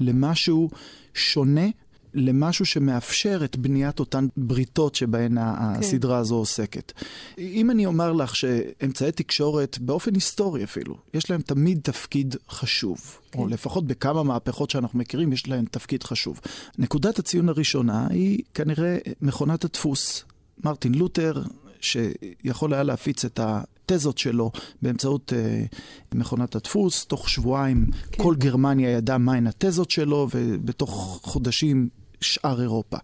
למשהו 0.00 0.70
שונה 1.14 1.66
למשהו 2.14 2.66
שמאפשר 2.66 3.40
את 3.44 3.56
בניית 3.56 4.00
אותן 4.00 4.26
בריתות 4.36 4.94
שבהן 4.94 5.34
כן. 5.34 5.40
הסדרה 5.44 6.18
הזו 6.18 6.34
עוסקת. 6.34 6.92
אם 7.38 7.70
אני 7.70 7.86
אומר 7.86 8.12
לך 8.12 8.36
שאמצעי 8.36 9.12
תקשורת, 9.12 9.78
באופן 9.78 10.14
היסטורי 10.14 10.64
אפילו, 10.64 10.96
יש 11.14 11.30
להם 11.30 11.40
תמיד 11.40 11.80
תפקיד 11.82 12.36
חשוב, 12.50 13.18
כן. 13.30 13.38
או 13.38 13.46
לפחות 13.46 13.86
בכמה 13.86 14.22
מהפכות 14.22 14.70
שאנחנו 14.70 14.98
מכירים, 14.98 15.32
יש 15.32 15.48
להם 15.48 15.64
תפקיד 15.70 16.02
חשוב. 16.02 16.40
נקודת 16.78 17.18
הציון 17.18 17.48
הראשונה 17.48 18.06
היא 18.10 18.42
כנראה 18.54 18.98
מכונת 19.20 19.64
הדפוס. 19.64 20.24
מרטין 20.64 20.94
לותר, 20.94 21.42
שיכול 21.84 22.74
היה 22.74 22.82
להפיץ 22.82 23.24
את 23.24 23.40
התזות 23.42 24.18
שלו 24.18 24.50
באמצעות 24.82 25.32
uh, 25.32 25.76
מכונת 26.14 26.56
הדפוס. 26.56 27.04
תוך 27.04 27.28
שבועיים 27.28 27.86
כן. 28.12 28.22
כל 28.22 28.34
גרמניה 28.38 28.90
ידעה 28.90 29.18
מהן 29.18 29.46
התזות 29.46 29.90
שלו, 29.90 30.28
ובתוך 30.34 31.20
חודשים 31.22 31.88
שאר 32.20 32.60
אירופה. 32.60 32.96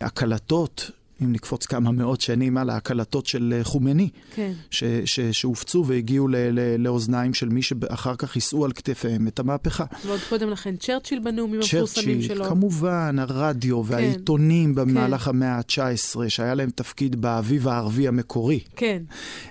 הקלטות 0.00 0.90
אם 1.22 1.32
נקפוץ 1.32 1.66
כמה 1.66 1.90
מאות 1.90 2.20
שנים 2.20 2.56
על 2.56 2.70
ההקלטות 2.70 3.26
של 3.26 3.54
אה, 3.56 3.64
חומני, 3.64 4.08
כן. 4.34 4.52
ש, 4.70 4.84
ש, 5.04 5.20
שהופצו 5.20 5.84
והגיעו 5.86 6.28
ל, 6.28 6.36
ל, 6.36 6.76
לאוזניים 6.78 7.34
של 7.34 7.48
מי 7.48 7.62
שאחר 7.62 8.16
כך 8.16 8.36
יישאו 8.36 8.64
על 8.64 8.72
כתפיהם 8.72 9.28
את 9.28 9.38
המהפכה. 9.38 9.84
ועוד 10.06 10.20
קודם 10.28 10.50
לכן 10.50 10.76
צ'רצ'יל 10.76 11.18
בנאומים 11.18 11.60
המפורסמים 11.60 12.22
שלו. 12.22 12.34
צ'רצ'יל, 12.34 12.48
כמובן, 12.48 13.16
הרדיו 13.18 13.82
כן. 13.82 13.92
והעיתונים 13.92 14.74
במהלך 14.74 15.22
כן. 15.22 15.30
המאה 15.30 15.56
ה-19, 15.56 16.28
שהיה 16.28 16.54
להם 16.54 16.70
תפקיד 16.70 17.20
באביב 17.20 17.68
הערבי 17.68 18.08
המקורי. 18.08 18.60
כן. 18.76 19.02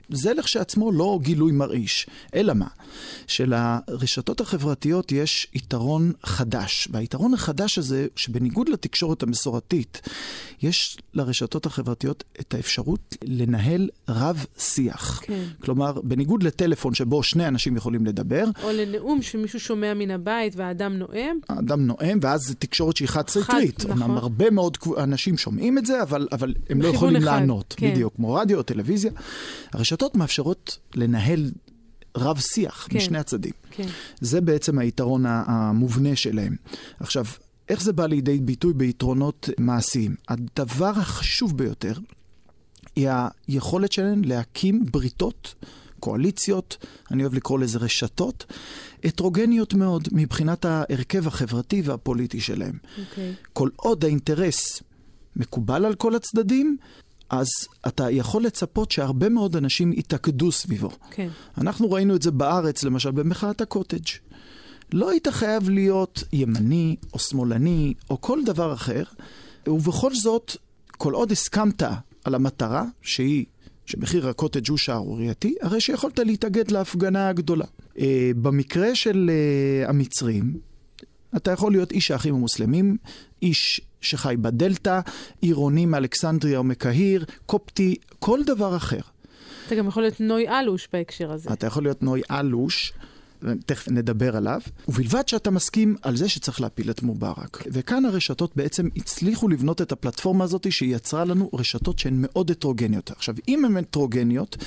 זה 0.09 0.33
לכשעצמו 0.33 0.91
לא 0.91 1.19
גילוי 1.21 1.51
מרעיש, 1.51 2.07
אלא 2.35 2.53
מה? 2.53 2.67
שלרשתות 3.27 4.41
החברתיות 4.41 5.11
יש 5.11 5.47
יתרון 5.53 6.11
חדש, 6.23 6.87
והיתרון 6.91 7.33
החדש 7.33 7.77
הזה, 7.77 8.07
שבניגוד 8.15 8.69
לתקשורת 8.69 9.23
המסורתית, 9.23 10.01
יש 10.61 10.97
לרשתות 11.13 11.56
החברתיות 11.65 12.23
את 12.39 12.53
האפשרות 12.53 13.15
לנהל 13.23 13.89
רב-שיח. 14.09 15.21
כן. 15.23 15.43
כלומר, 15.59 16.01
בניגוד 16.03 16.43
לטלפון 16.43 16.93
שבו 16.93 17.23
שני 17.23 17.47
אנשים 17.47 17.75
יכולים 17.75 18.05
לדבר, 18.05 18.45
או 18.63 18.71
לנאום 18.71 19.21
שמישהו 19.21 19.59
שומע 19.59 19.93
מן 19.93 20.11
הבית 20.11 20.55
והאדם 20.55 20.93
נואם. 20.93 21.37
האדם 21.49 21.85
נואם, 21.85 22.19
ואז 22.21 22.41
זו 22.41 22.53
תקשורת 22.59 22.97
שהיא 22.97 23.07
חד-סטרית. 23.07 23.81
חד, 23.81 23.89
נכון. 23.89 24.01
אמנם 24.01 24.17
הרבה 24.17 24.49
מאוד 24.49 24.77
אנשים 24.97 25.37
שומעים 25.37 25.77
את 25.77 25.85
זה, 25.85 26.01
אבל, 26.01 26.27
אבל 26.31 26.53
הם 26.69 26.81
לא 26.81 26.87
יכולים 26.87 27.15
אחד, 27.15 27.25
לענות. 27.25 27.73
כן. 27.77 27.91
בדיוק, 27.91 28.15
כמו 28.15 28.33
רדיו 28.33 28.57
או 28.57 28.63
טלוויזיה. 28.63 29.11
הרשתות 29.73 30.15
מאפשרות 30.15 30.77
לנהל 30.95 31.51
רב-שיח 32.17 32.87
כן. 32.89 32.97
משני 32.97 33.17
הצדדים. 33.17 33.51
כן. 33.71 33.87
זה 34.21 34.41
בעצם 34.41 34.79
היתרון 34.79 35.25
המובנה 35.25 36.15
שלהם. 36.15 36.55
עכשיו, 36.99 37.25
איך 37.69 37.81
זה 37.81 37.93
בא 37.93 38.05
לידי 38.05 38.39
ביטוי 38.39 38.73
ביתרונות 38.73 39.49
מעשיים? 39.57 40.15
הדבר 40.27 40.89
החשוב 40.95 41.57
ביותר 41.57 41.93
היא 42.95 43.09
היכולת 43.47 43.91
שלהם 43.91 44.23
להקים 44.23 44.85
בריתות, 44.91 45.55
קואליציות, 45.99 46.85
אני 47.11 47.23
אוהב 47.23 47.33
לקרוא 47.33 47.59
לזה 47.59 47.79
רשתות, 47.79 48.45
הטרוגניות 49.03 49.73
מאוד 49.73 50.07
מבחינת 50.11 50.65
ההרכב 50.65 51.27
החברתי 51.27 51.81
והפוליטי 51.81 52.41
שלהם. 52.41 52.77
אוקיי. 52.99 53.33
כל 53.53 53.69
עוד 53.75 54.05
האינטרס 54.05 54.83
מקובל 55.35 55.85
על 55.85 55.95
כל 55.95 56.15
הצדדים, 56.15 56.77
אז 57.29 57.47
אתה 57.87 58.11
יכול 58.11 58.43
לצפות 58.43 58.91
שהרבה 58.91 59.29
מאוד 59.29 59.55
אנשים 59.55 59.93
יתאגדו 59.93 60.51
סביבו. 60.51 60.89
כן. 61.11 61.29
אנחנו 61.57 61.91
ראינו 61.91 62.15
את 62.15 62.21
זה 62.21 62.31
בארץ, 62.31 62.83
למשל, 62.83 63.11
במחאת 63.11 63.61
הקוטג'. 63.61 64.07
לא 64.93 65.09
היית 65.09 65.27
חייב 65.27 65.69
להיות 65.69 66.23
ימני 66.33 66.95
או 67.13 67.19
שמאלני 67.19 67.93
או 68.09 68.21
כל 68.21 68.39
דבר 68.45 68.73
אחר, 68.73 69.03
ובכל 69.67 70.15
זאת, 70.15 70.57
כל 70.97 71.13
עוד 71.13 71.31
הסכמת 71.31 71.83
על 72.23 72.35
המטרה, 72.35 72.85
שהיא 73.01 73.45
שמחיר 73.85 74.29
הקוטג' 74.29 74.69
הוא 74.69 74.77
שערורייתי, 74.77 75.55
הרי 75.61 75.81
שיכולת 75.81 76.19
להתאגד 76.19 76.71
להפגנה 76.71 77.29
הגדולה. 77.29 77.65
אה, 77.99 78.31
במקרה 78.41 78.95
של 78.95 79.29
אה, 79.33 79.89
המצרים, 79.89 80.57
אתה 81.35 81.51
יכול 81.51 81.71
להיות 81.71 81.91
איש 81.91 82.11
האחים 82.11 82.35
המוסלמים, 82.35 82.97
איש 83.41 83.81
שחי 84.01 84.35
בדלתא, 84.41 84.99
עירוני 85.41 85.85
מאלכסנדריה 85.85 86.57
או 86.57 86.63
מקהיר, 86.63 87.25
קופטי, 87.45 87.95
כל 88.19 88.43
דבר 88.43 88.75
אחר. 88.75 88.99
אתה 89.67 89.75
גם 89.75 89.87
יכול 89.87 90.03
להיות 90.03 90.21
נוי 90.21 90.49
אלוש 90.49 90.87
בהקשר 90.93 91.31
הזה. 91.31 91.49
אתה 91.53 91.67
יכול 91.67 91.83
להיות 91.83 92.03
נוי 92.03 92.21
אלוש, 92.31 92.93
תכף 93.65 93.87
נדבר 93.87 94.37
עליו, 94.37 94.61
ובלבד 94.87 95.27
שאתה 95.27 95.51
מסכים 95.51 95.95
על 96.01 96.15
זה 96.15 96.29
שצריך 96.29 96.61
להפיל 96.61 96.89
את 96.89 97.03
מובארק. 97.03 97.63
וכאן 97.71 98.05
הרשתות 98.05 98.55
בעצם 98.55 98.87
הצליחו 98.95 99.47
לבנות 99.47 99.81
את 99.81 99.91
הפלטפורמה 99.91 100.43
הזאת 100.43 100.71
שהיא 100.71 100.95
יצרה 100.95 101.25
לנו 101.25 101.49
רשתות 101.53 101.99
שהן 101.99 102.13
מאוד 102.17 102.51
הטרוגניות. 102.51 103.11
עכשיו, 103.11 103.35
אם 103.47 103.65
הן 103.65 103.77
הטרוגניות, 103.77 104.57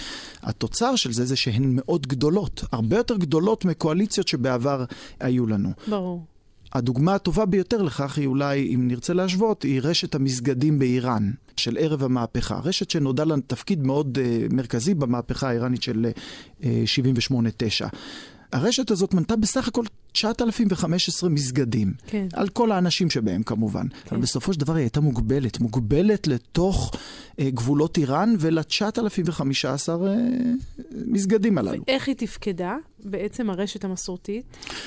התוצר 0.42 0.96
של 0.96 1.12
זה 1.12 1.24
זה 1.24 1.36
שהן 1.36 1.72
מאוד 1.72 2.06
גדולות, 2.06 2.64
הרבה 2.72 2.96
יותר 2.96 3.16
גדולות 3.16 3.64
מקואליציות 3.64 4.28
שבעבר 4.28 4.84
היו 5.20 5.46
לנו. 5.46 5.72
ברור. 5.88 6.24
הדוגמה 6.72 7.14
הטובה 7.14 7.46
ביותר 7.46 7.82
לכך 7.82 8.18
היא 8.18 8.26
אולי, 8.26 8.74
אם 8.74 8.88
נרצה 8.88 9.12
להשוות, 9.12 9.62
היא 9.62 9.80
רשת 9.82 10.14
המסגדים 10.14 10.78
באיראן, 10.78 11.30
של 11.56 11.76
ערב 11.80 12.04
המהפכה. 12.04 12.60
רשת 12.64 12.90
שנודע 12.90 13.24
לה 13.24 13.34
תפקיד 13.46 13.82
מאוד 13.82 14.18
uh, 14.18 14.54
מרכזי 14.54 14.94
במהפכה 14.94 15.48
האיראנית 15.48 15.82
של 15.82 16.06
uh, 16.60 16.64
78-9. 16.64 16.64
הרשת 18.52 18.90
הזאת 18.90 19.14
מנתה 19.14 19.36
בסך 19.36 19.68
הכל 19.68 19.84
9,015 20.12 21.30
מסגדים. 21.30 21.92
כן. 22.06 22.26
על 22.32 22.48
כל 22.48 22.72
האנשים 22.72 23.10
שבהם 23.10 23.42
כמובן. 23.42 23.88
כן. 23.88 23.96
אבל 24.10 24.20
בסופו 24.20 24.52
של 24.52 24.60
דבר 24.60 24.74
היא 24.74 24.82
הייתה 24.82 25.00
מוגבלת, 25.00 25.60
מוגבלת 25.60 26.26
לתוך 26.26 26.92
uh, 26.94 27.42
גבולות 27.44 27.98
איראן 27.98 28.34
ול-9,015 28.38 29.42
uh, 29.42 29.88
מסגדים 31.06 31.58
הללו. 31.58 31.82
ואיך 31.86 32.08
היא 32.08 32.16
תפקדה? 32.16 32.76
בעצם 33.04 33.50
הרשת 33.50 33.84
המסורתית? 33.84 34.44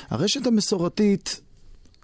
הרשת 0.09 0.47
המסורתית, 0.47 1.41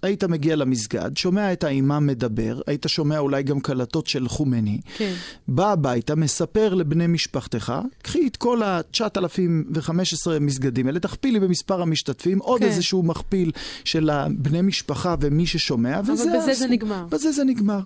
היית 0.01 0.23
מגיע 0.23 0.55
למסגד, 0.55 1.17
שומע 1.17 1.53
את 1.53 1.63
האימאם 1.63 2.07
מדבר, 2.07 2.61
היית 2.67 2.85
שומע 2.87 3.19
אולי 3.19 3.43
גם 3.43 3.59
קלטות 3.59 4.07
של 4.07 4.27
חומני, 4.27 4.79
כן. 4.97 5.13
בא 5.47 5.71
הביתה, 5.71 6.15
מספר 6.15 6.73
לבני 6.73 7.07
משפחתך, 7.07 7.73
קחי 8.01 8.27
את 8.27 8.37
כל 8.37 8.63
ה-9,015 8.63 10.39
מסגדים 10.41 10.87
האלה, 10.87 10.99
תכפילי 10.99 11.39
במספר 11.39 11.81
המשתתפים, 11.81 12.39
עוד 12.39 12.59
כן. 12.59 12.67
איזשהו 12.67 13.03
מכפיל 13.03 13.51
של 13.83 14.09
הבני 14.09 14.61
משפחה 14.61 15.15
ומי 15.19 15.45
ששומע, 15.45 16.01
וזה... 16.01 16.31
בזה 16.37 16.53
זה. 16.53 16.67
נגמר. 16.67 17.05
בזה 17.09 17.31
זה 17.31 17.43
נגמר. 17.43 17.79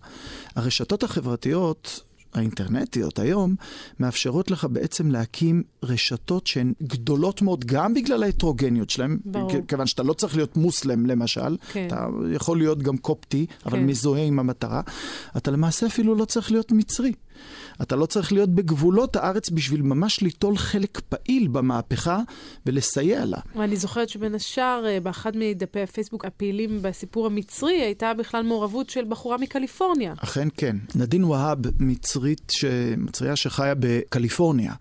הרשתות 0.55 1.03
החברתיות... 1.03 2.01
האינטרנטיות 2.33 3.19
היום 3.19 3.55
מאפשרות 3.99 4.51
לך 4.51 4.67
בעצם 4.71 5.11
להקים 5.11 5.63
רשתות 5.83 6.47
שהן 6.47 6.73
גדולות 6.83 7.41
מאוד, 7.41 7.65
גם 7.65 7.93
בגלל 7.93 8.23
ההטרוגניות 8.23 8.89
שלהן, 8.89 9.17
כיוון 9.67 9.87
שאתה 9.87 10.03
לא 10.03 10.13
צריך 10.13 10.35
להיות 10.35 10.57
מוסלם 10.57 11.05
למשל, 11.05 11.57
כן. 11.71 11.87
אתה 11.87 12.07
יכול 12.31 12.57
להיות 12.57 12.83
גם 12.83 12.97
קופטי, 12.97 13.45
אבל 13.65 13.77
כן. 13.77 13.85
מזוהה 13.85 14.23
עם 14.23 14.39
המטרה, 14.39 14.81
אתה 15.37 15.51
למעשה 15.51 15.85
אפילו 15.85 16.15
לא 16.15 16.25
צריך 16.25 16.51
להיות 16.51 16.71
מצרי. 16.71 17.13
אתה 17.81 17.95
לא 17.95 18.05
צריך 18.05 18.31
להיות 18.31 18.49
בגבולות 18.49 19.15
הארץ 19.15 19.49
בשביל 19.49 19.81
ממש 19.81 20.21
ליטול 20.21 20.57
חלק 20.57 21.01
פעיל 21.09 21.47
במהפכה 21.47 22.19
ולסייע 22.65 23.25
לה. 23.25 23.37
ואני 23.55 23.75
זוכרת 23.75 24.09
שבין 24.09 24.35
השאר, 24.35 24.83
אה, 24.87 24.99
באחד 24.99 25.31
מדפי 25.37 25.81
הפייסבוק 25.81 26.25
הפעילים 26.25 26.79
בסיפור 26.81 27.25
המצרי, 27.25 27.81
הייתה 27.81 28.13
בכלל 28.13 28.43
מעורבות 28.43 28.89
של 28.89 29.05
בחורה 29.09 29.37
מקליפורניה. 29.37 30.13
אכן 30.17 30.47
כן. 30.57 30.77
נדין 30.95 31.23
והאב, 31.23 31.59
מצרית, 31.79 32.51
ש... 32.51 32.65
מצריה 32.97 33.35
שחיה 33.35 33.73
בקליפורניה, 33.79 34.73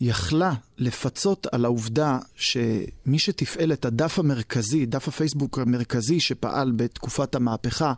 יכלה 0.00 0.54
לפצות 0.78 1.46
על 1.52 1.64
העובדה 1.64 2.18
שמי 2.36 3.18
שתפעל 3.18 3.72
את 3.72 3.84
הדף 3.84 4.18
המרכזי, 4.18 4.86
דף 4.86 5.08
הפייסבוק 5.08 5.58
המרכזי 5.58 6.20
שפעל 6.20 6.72
בתקופת 6.72 7.34
המהפכה, 7.34 7.92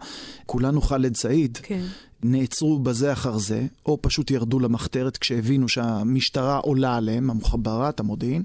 כולנו 0.47 0.81
ח'אלד 0.81 1.17
סעיד, 1.17 1.59
כן. 1.63 1.85
נעצרו 2.23 2.79
בזה 2.79 3.13
אחר 3.13 3.39
זה, 3.39 3.67
או 3.87 3.99
פשוט 4.03 4.31
ירדו 4.31 4.61
למחתרת 4.61 5.17
כשהבינו 5.17 5.69
שהמשטרה 5.69 6.57
עולה 6.57 6.97
עליהם, 6.97 7.31
המוחברת, 7.31 8.01
המודיעין, 8.01 8.43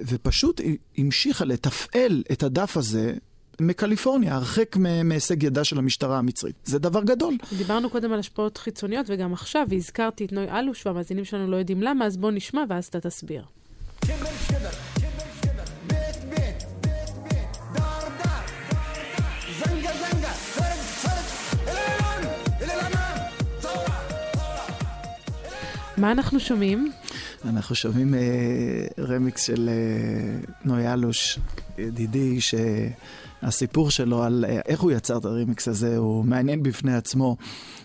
ופשוט 0.00 0.60
המשיכה 0.98 1.44
לתפעל 1.44 2.22
את 2.32 2.42
הדף 2.42 2.76
הזה 2.76 3.14
מקליפורניה, 3.60 4.34
הרחק 4.34 4.76
מהישג 5.04 5.42
ידה 5.42 5.64
של 5.64 5.78
המשטרה 5.78 6.18
המצרית. 6.18 6.54
זה 6.64 6.78
דבר 6.78 7.02
גדול. 7.02 7.34
דיברנו 7.58 7.90
קודם 7.90 8.12
על 8.12 8.18
השפעות 8.18 8.58
חיצוניות, 8.58 9.06
וגם 9.08 9.32
עכשיו, 9.32 9.66
והזכרתי 9.70 10.24
את 10.24 10.32
נוי 10.32 10.50
אלוש, 10.50 10.86
והמאזינים 10.86 11.24
שלנו 11.24 11.50
לא 11.50 11.56
יודעים 11.56 11.82
למה, 11.82 12.06
אז 12.06 12.16
בואו 12.16 12.32
נשמע 12.32 12.64
ואז 12.68 12.86
אתה 12.86 13.00
תסביר. 13.00 13.42
מה 25.96 26.12
אנחנו 26.12 26.40
שומעים? 26.40 26.92
אנחנו 27.44 27.74
שומעים 27.74 28.14
אה, 28.14 28.20
רמיקס 28.98 29.42
של 29.42 29.68
אה, 29.68 30.38
נוי 30.64 30.92
אלוש, 30.92 31.38
ידידי, 31.78 32.40
ש... 32.40 32.54
שהסיפור 33.40 33.90
שלו 33.90 34.22
על 34.22 34.44
אה, 34.48 34.60
איך 34.66 34.80
הוא 34.80 34.92
יצר 34.92 35.18
את 35.18 35.24
הרמיקס 35.24 35.68
הזה 35.68 35.96
הוא 35.96 36.24
מעניין 36.24 36.62
בפני 36.62 36.94
עצמו. 36.94 37.36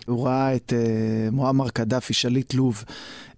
הוא 0.06 0.26
ראה 0.26 0.56
את 0.56 0.72
אה, 0.76 1.30
מועמר 1.30 1.68
קדאפי, 1.68 2.14
שליט 2.14 2.54
לוב, 2.54 2.84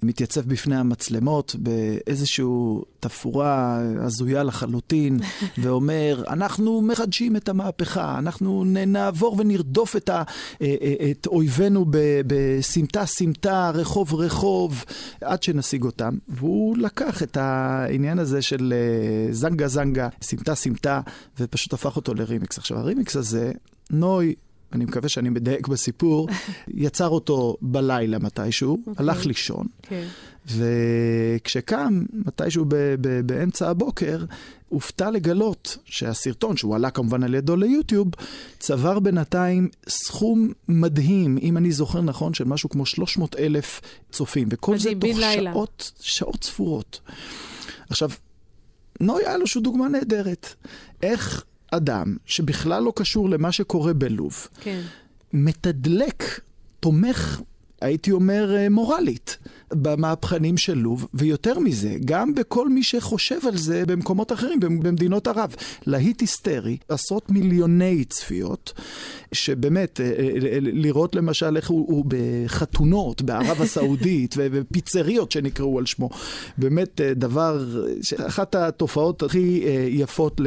מתייצב 0.03 0.41
בפני 0.41 0.77
המצלמות 0.77 1.57
באיזושהי 1.59 2.45
תפאורה 3.01 3.81
הזויה 4.01 4.43
לחלוטין, 4.43 5.21
ואומר, 5.63 6.25
אנחנו 6.29 6.83
מחדשים 6.83 7.37
את 7.37 7.49
המהפכה, 7.49 8.19
אנחנו 8.19 8.65
נעבור 8.67 9.37
ונרדוף 9.39 9.97
את, 9.97 10.09
ה, 10.09 10.23
אה, 10.63 10.75
אה, 10.83 11.11
את 11.11 11.27
אויבינו 11.27 11.87
בסמטה-סמטה, 12.27 13.71
רחוב-רחוב, 13.75 14.85
עד 15.21 15.43
שנשיג 15.43 15.85
אותם. 15.85 16.17
והוא 16.29 16.79
לקח 16.79 17.23
את 17.23 17.37
העניין 17.37 18.19
הזה 18.19 18.43
של 18.43 18.75
אה, 18.77 19.33
זנגה-זנגה, 19.33 20.09
סמטה-סמטה, 20.23 21.01
ופשוט 21.41 21.73
הפך 21.73 21.97
אותו 21.97 22.15
לרימיקס. 22.15 22.59
עכשיו, 22.59 22.79
הרימיקס 22.79 23.17
הזה, 23.17 23.53
נוי 23.91 24.35
אני 24.75 24.85
מקווה 24.85 25.09
שאני 25.09 25.29
מדייק 25.29 25.69
בסיפור, 25.69 26.29
יצר 26.69 27.09
אותו 27.09 27.57
בלילה 27.63 28.19
מתישהו, 28.19 28.79
אוקיי. 28.87 28.93
הלך 28.97 29.27
לישון, 29.27 29.67
כן. 29.83 30.07
וכשקם, 30.47 32.03
מתישהו 32.13 32.65
ב- 32.69 32.75
ב- 33.01 33.21
באמצע 33.21 33.71
הבוקר, 33.71 34.25
הופתע 34.69 35.11
לגלות 35.11 35.77
שהסרטון, 35.85 36.57
שהוא 36.57 36.75
עלה 36.75 36.91
כמובן 36.91 37.23
על 37.23 37.35
ידו 37.35 37.57
ליוטיוב, 37.57 38.09
צבר 38.59 38.99
בינתיים 38.99 39.69
סכום 39.89 40.53
מדהים, 40.69 41.39
אם 41.43 41.57
אני 41.57 41.73
זוכר 41.73 42.01
נכון, 42.01 42.35
של 42.35 42.45
משהו 42.45 42.69
כמו 42.69 42.87
300 42.87 43.37
אלף 43.37 43.81
צופים, 44.13 44.49
וכל 44.51 44.79
זה 44.79 44.91
תוך 45.01 45.19
לילה. 45.19 45.53
שעות, 45.53 45.93
שעות 46.01 46.45
ספורות. 46.45 47.01
עכשיו, 47.91 48.11
נוי 49.01 49.27
אלוש 49.27 49.55
הוא 49.55 49.63
דוגמה 49.63 49.89
נהדרת. 49.89 50.55
איך 51.03 51.45
אדם 51.77 52.17
שבכלל 52.27 52.83
לא 52.83 52.93
קשור 52.97 53.31
למה 53.31 53.53
שקורה 53.53 53.93
בלוב, 53.93 54.49
כן. 54.61 54.81
מתדלק, 55.33 56.41
תומך, 56.81 57.41
הייתי 57.85 58.13
אומר, 58.13 58.57
אה, 58.57 58.69
מורלית, 58.69 59.39
במהפכנים 59.73 60.57
של 60.57 60.75
לוב, 60.79 61.07
ויותר 61.15 61.59
מזה, 61.59 61.95
גם 62.05 62.35
בכל 62.35 62.69
מי 62.69 62.83
שחושב 62.83 63.39
על 63.49 63.57
זה 63.57 63.83
במקומות 63.87 64.33
אחרים, 64.33 64.61
במ- 64.61 64.81
במדינות 64.81 65.27
ערב. 65.27 65.55
להיט 65.87 66.21
היסטרי, 66.21 66.77
עשרות 66.89 67.31
מיליוני 67.31 68.05
צפיות, 68.05 68.73
שבאמת, 69.33 70.01
אה, 70.01 70.07
אה, 70.07 70.31
לראות 70.61 71.15
למשל 71.15 71.57
איך 71.57 71.71
הוא, 71.71 71.87
הוא 71.89 72.05
בחתונות 72.09 73.23
בערב 73.23 73.61
הסעודית, 73.63 74.35
ופיצריות 74.39 75.33
שנקראו 75.33 75.79
על 75.79 75.87
שמו. 75.87 76.11
באמת 76.59 77.01
דבר, 77.17 77.65
אחת 78.27 78.55
התופעות 78.55 79.23
הכי 79.23 79.65
יפות 79.89 80.41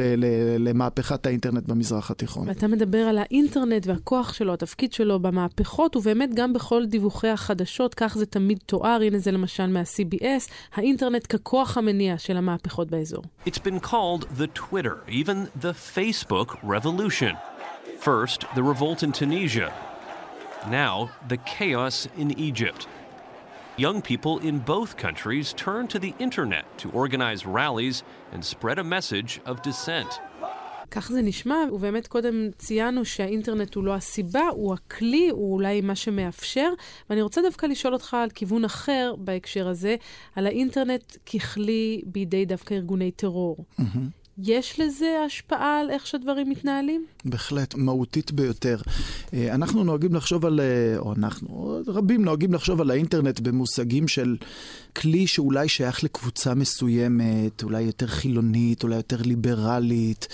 למהפכת 0.58 1.26
האינטרנט 1.26 1.66
במזרח 1.66 2.10
התיכון. 2.10 2.48
ואתה 2.48 2.66
מדבר 2.68 2.98
על 2.98 3.18
האינטרנט 3.18 3.86
והכוח 3.86 4.32
שלו, 4.32 4.52
התפקיד 4.54 4.92
שלו 4.92 5.20
במהפכות, 5.20 5.96
ובאמת 5.96 6.34
גם 6.34 6.52
בכל 6.52 6.86
דיווחי 6.86 7.27
החדשות, 7.29 7.93
כך 7.93 8.17
זה 8.17 8.25
תמיד 8.25 8.59
תואר, 8.65 8.99
הנה 9.01 9.19
זה 9.19 9.31
למשל 9.31 9.67
מה-CBS, 9.67 10.51
האינטרנט 10.73 11.35
ככוח 11.35 11.77
המניע 11.77 12.17
של 12.17 12.37
המהפכות 12.37 12.91
באזור. 12.91 13.23
It's 13.45 13.59
been 13.59 13.79
called 13.79 14.25
the 14.37 14.47
Twitter, 14.47 14.95
even 15.07 15.61
the 15.61 15.73
Facebook 15.95 16.57
revolution. 16.63 17.35
First, 17.99 18.39
the 18.55 18.63
revolt 18.63 19.01
in 19.03 19.11
Tunisia. 19.11 19.71
Now, 20.69 21.09
the 21.27 21.37
chaos 21.37 22.07
in 22.17 22.29
Egypt. 22.39 22.87
Young 23.75 24.01
people 24.01 24.37
in 24.49 24.59
both 24.59 24.97
countries 24.97 25.53
turn 25.53 25.87
to 25.87 25.99
the 25.99 26.13
internet 26.19 26.65
to 26.77 26.91
organize 26.91 27.45
rallies 27.45 28.03
and 28.31 28.45
spread 28.45 28.77
a 28.77 28.83
message 28.83 29.41
of 29.45 29.61
dissent. 29.63 30.11
כך 30.90 31.10
זה 31.12 31.22
נשמע, 31.22 31.56
ובאמת 31.72 32.06
קודם 32.06 32.34
ציינו 32.58 33.04
שהאינטרנט 33.04 33.74
הוא 33.74 33.84
לא 33.84 33.94
הסיבה, 33.94 34.48
הוא 34.50 34.74
הכלי, 34.74 35.28
הוא 35.30 35.54
אולי 35.54 35.80
מה 35.80 35.94
שמאפשר. 35.94 36.68
ואני 37.10 37.22
רוצה 37.22 37.42
דווקא 37.42 37.66
לשאול 37.66 37.92
אותך 37.94 38.14
על 38.14 38.30
כיוון 38.30 38.64
אחר 38.64 39.14
בהקשר 39.18 39.68
הזה, 39.68 39.96
על 40.36 40.46
האינטרנט 40.46 41.16
ככלי 41.26 42.02
בידי 42.06 42.44
דווקא 42.44 42.74
ארגוני 42.74 43.10
טרור. 43.10 43.56
יש 44.42 44.80
לזה 44.80 45.16
השפעה 45.26 45.80
על 45.80 45.90
איך 45.90 46.06
שהדברים 46.06 46.50
מתנהלים? 46.50 47.06
בהחלט, 47.24 47.74
מהותית 47.74 48.32
ביותר. 48.32 48.76
אה, 49.34 49.54
אנחנו 49.54 49.84
נוהגים 49.84 50.14
לחשוב 50.14 50.46
על, 50.46 50.60
אה, 50.60 50.98
או 50.98 51.14
אנחנו, 51.14 51.80
רבים 51.86 52.24
נוהגים 52.24 52.54
לחשוב 52.54 52.80
על 52.80 52.90
האינטרנט 52.90 53.40
במושגים 53.40 54.08
של 54.08 54.36
כלי 54.96 55.26
שאולי 55.26 55.68
שייך 55.68 56.04
לקבוצה 56.04 56.54
מסוימת, 56.54 57.62
אולי 57.62 57.82
יותר 57.82 58.06
חילונית, 58.06 58.82
אולי 58.82 58.96
יותר 58.96 59.22
ליברלית, 59.22 60.28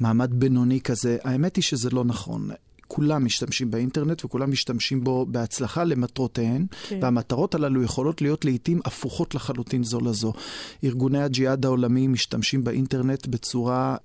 מעמד 0.00 0.30
בינוני 0.34 0.80
כזה. 0.80 1.16
האמת 1.24 1.56
היא 1.56 1.64
שזה 1.64 1.90
לא 1.90 2.04
נכון. 2.04 2.50
כולם 2.88 3.24
משתמשים 3.24 3.70
באינטרנט 3.70 4.24
וכולם 4.24 4.50
משתמשים 4.50 5.04
בו 5.04 5.26
בהצלחה 5.26 5.84
למטרותיהן, 5.84 6.66
כן. 6.88 6.98
והמטרות 7.02 7.54
הללו 7.54 7.82
יכולות 7.82 8.22
להיות 8.22 8.44
לעיתים 8.44 8.80
הפוכות 8.84 9.34
לחלוטין 9.34 9.84
זו 9.84 10.00
לזו. 10.00 10.32
ארגוני 10.84 11.22
הג'יהאד 11.22 11.64
העולמי 11.64 12.06
משתמשים 12.06 12.64
באינטרנט 12.64 13.26
בצורה 13.26 13.96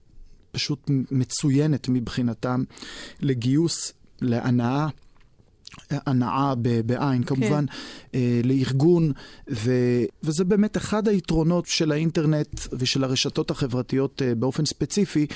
פשוט 0.52 0.90
מצוינת 1.12 1.90
מבחינתם 1.90 2.64
לגיוס, 3.20 3.94
להנאה. 4.22 4.88
הנאה 5.92 6.54
בעין, 6.86 7.24
כמובן, 7.24 7.66
אה, 8.16 8.42
לארגון, 8.44 9.12
ו, 9.52 9.72
וזה 10.24 10.44
באמת 10.44 10.78
אחד 10.78 11.08
היתרונות 11.08 11.66
של 11.66 11.92
האינטרנט 11.92 12.60
ושל 12.74 13.04
הרשתות 13.04 13.52
החברתיות 13.52 14.22
אה, 14.22 14.36
באופן 14.36 14.66
ספציפי, 14.66 15.28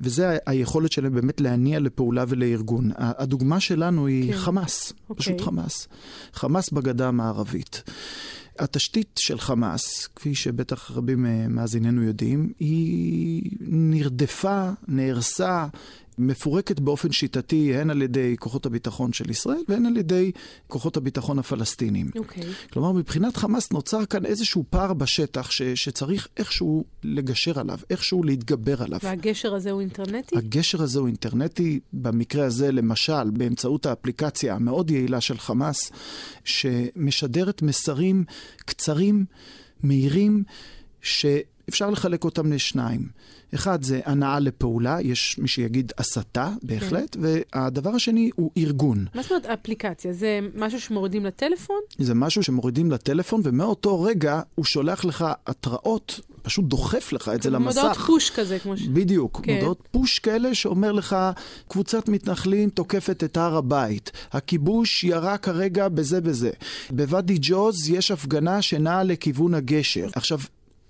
וזה 0.00 0.38
היכולת 0.46 0.92
שלהם 0.92 1.14
באמת 1.14 1.40
להניע 1.40 1.80
לפעולה 1.80 2.24
ולארגון. 2.28 2.90
הדוגמה 2.96 3.60
שלנו 3.60 4.06
היא 4.06 4.32
כן. 4.32 4.38
חמאס, 4.38 4.92
אוקיי. 5.10 5.16
פשוט 5.24 5.40
חמאס. 5.40 5.88
חמאס 6.32 6.70
בגדה 6.70 7.08
המערבית. 7.08 7.82
התשתית 8.58 9.18
של 9.18 9.38
חמאס, 9.38 10.08
כפי 10.16 10.34
שבטח 10.34 10.90
רבים 10.90 11.26
אה, 11.26 11.48
מאזיננו 11.48 12.02
יודעים, 12.02 12.52
היא 12.58 13.50
נרדפה, 13.60 14.70
נהרסה, 14.88 15.66
מפורקת 16.18 16.80
באופן 16.80 17.12
שיטתי 17.12 17.74
הן 17.74 17.90
על 17.90 18.02
ידי 18.02 18.36
כוחות 18.38 18.66
הביטחון 18.66 19.12
של 19.12 19.30
ישראל 19.30 19.60
והן 19.68 19.86
על 19.86 19.96
ידי 19.96 20.32
כוחות 20.66 20.96
הביטחון 20.96 21.38
הפלסטינים. 21.38 22.10
אוקיי. 22.16 22.44
כלומר, 22.72 22.92
מבחינת 22.92 23.36
חמאס 23.36 23.72
נוצר 23.72 24.04
כאן 24.04 24.26
איזשהו 24.26 24.64
פער 24.70 24.92
בשטח 24.92 25.50
ש, 25.50 25.62
שצריך 25.62 26.28
איכשהו 26.36 26.84
לגשר 27.04 27.60
עליו, 27.60 27.78
איכשהו 27.90 28.22
להתגבר 28.22 28.82
עליו. 28.82 28.98
והגשר 29.02 29.54
הזה 29.54 29.70
הוא 29.70 29.80
אינטרנטי? 29.80 30.36
הגשר 30.36 30.82
הזה 30.82 30.98
הוא 30.98 31.06
אינטרנטי, 31.06 31.80
במקרה 31.92 32.46
הזה 32.46 32.72
למשל 32.72 33.30
באמצעות 33.30 33.86
האפליקציה 33.86 34.54
המאוד 34.54 34.90
יעילה 34.90 35.20
של 35.20 35.38
חמאס, 35.38 35.90
שמשדרת 36.44 37.62
מסרים 37.62 38.24
קצרים, 38.56 39.24
מהירים, 39.82 40.44
שאפשר 41.66 41.90
לחלק 41.90 42.24
אותם 42.24 42.52
לשניים. 42.52 43.08
אחד 43.54 43.82
זה 43.82 44.00
הנעה 44.04 44.40
לפעולה, 44.40 44.98
יש 45.00 45.38
מי 45.38 45.48
שיגיד 45.48 45.92
הסתה 45.98 46.50
בהחלט, 46.62 47.16
והדבר 47.20 47.90
השני 47.90 48.30
הוא 48.34 48.50
ארגון. 48.56 49.06
מה 49.14 49.22
זאת 49.22 49.30
אומרת 49.30 49.46
אפליקציה? 49.46 50.12
זה 50.12 50.40
משהו 50.54 50.80
שמורידים 50.80 51.26
לטלפון? 51.26 51.76
זה 51.98 52.14
משהו 52.14 52.42
שמורידים 52.42 52.90
לטלפון, 52.90 53.40
ומאותו 53.44 54.02
רגע 54.02 54.40
הוא 54.54 54.64
שולח 54.64 55.04
לך 55.04 55.24
התראות, 55.46 56.20
פשוט 56.42 56.64
דוחף 56.64 57.12
לך 57.12 57.30
את 57.34 57.42
זה 57.42 57.50
למסך. 57.50 57.78
מודעות 57.78 57.96
פוש 57.96 58.30
כזה, 58.30 58.58
כמו 58.58 58.76
ש... 58.76 58.82
בדיוק, 58.82 59.36
כן. 59.36 59.42
כן. 59.42 59.54
מודעות 59.54 59.88
פוש 59.90 60.18
כאלה 60.18 60.54
שאומר 60.54 60.92
לך, 60.92 61.16
קבוצת 61.68 62.08
מתנחלים 62.08 62.70
תוקפת 62.70 63.24
את 63.24 63.36
הר 63.36 63.56
הבית, 63.56 64.12
הכיבוש 64.32 65.04
ירה 65.04 65.38
כרגע 65.38 65.88
בזה 65.88 66.20
וזה. 66.22 66.50
בוואדי 66.90 67.38
ג'וז 67.40 67.90
יש 67.90 68.10
הפגנה 68.10 68.62
שנעה 68.62 69.02
לכיוון 69.02 69.54
הגשר. 69.54 70.06
עכשיו, 70.14 70.38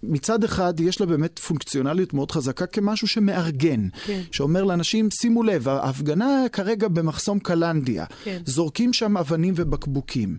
מצד 0.03 0.45
אחד 0.45 0.81
יש 0.81 1.01
לה 1.01 1.07
באמת 1.07 1.39
פונקציונליות 1.39 2.15
מאוד 2.15 2.31
חזקה 2.31 2.67
כמשהו 2.67 3.09
שמארגן, 3.09 3.89
כן. 4.05 4.21
שאומר 4.31 4.65
לאנשים, 4.65 5.11
שימו 5.11 5.43
לב, 5.43 5.69
ההפגנה 5.69 6.45
כרגע 6.53 6.89
במחסום 6.89 7.39
קלנדיה, 7.39 8.05
כן. 8.25 8.43
זורקים 8.45 8.93
שם 8.93 9.17
אבנים 9.17 9.55
ובקבוקים. 9.57 10.39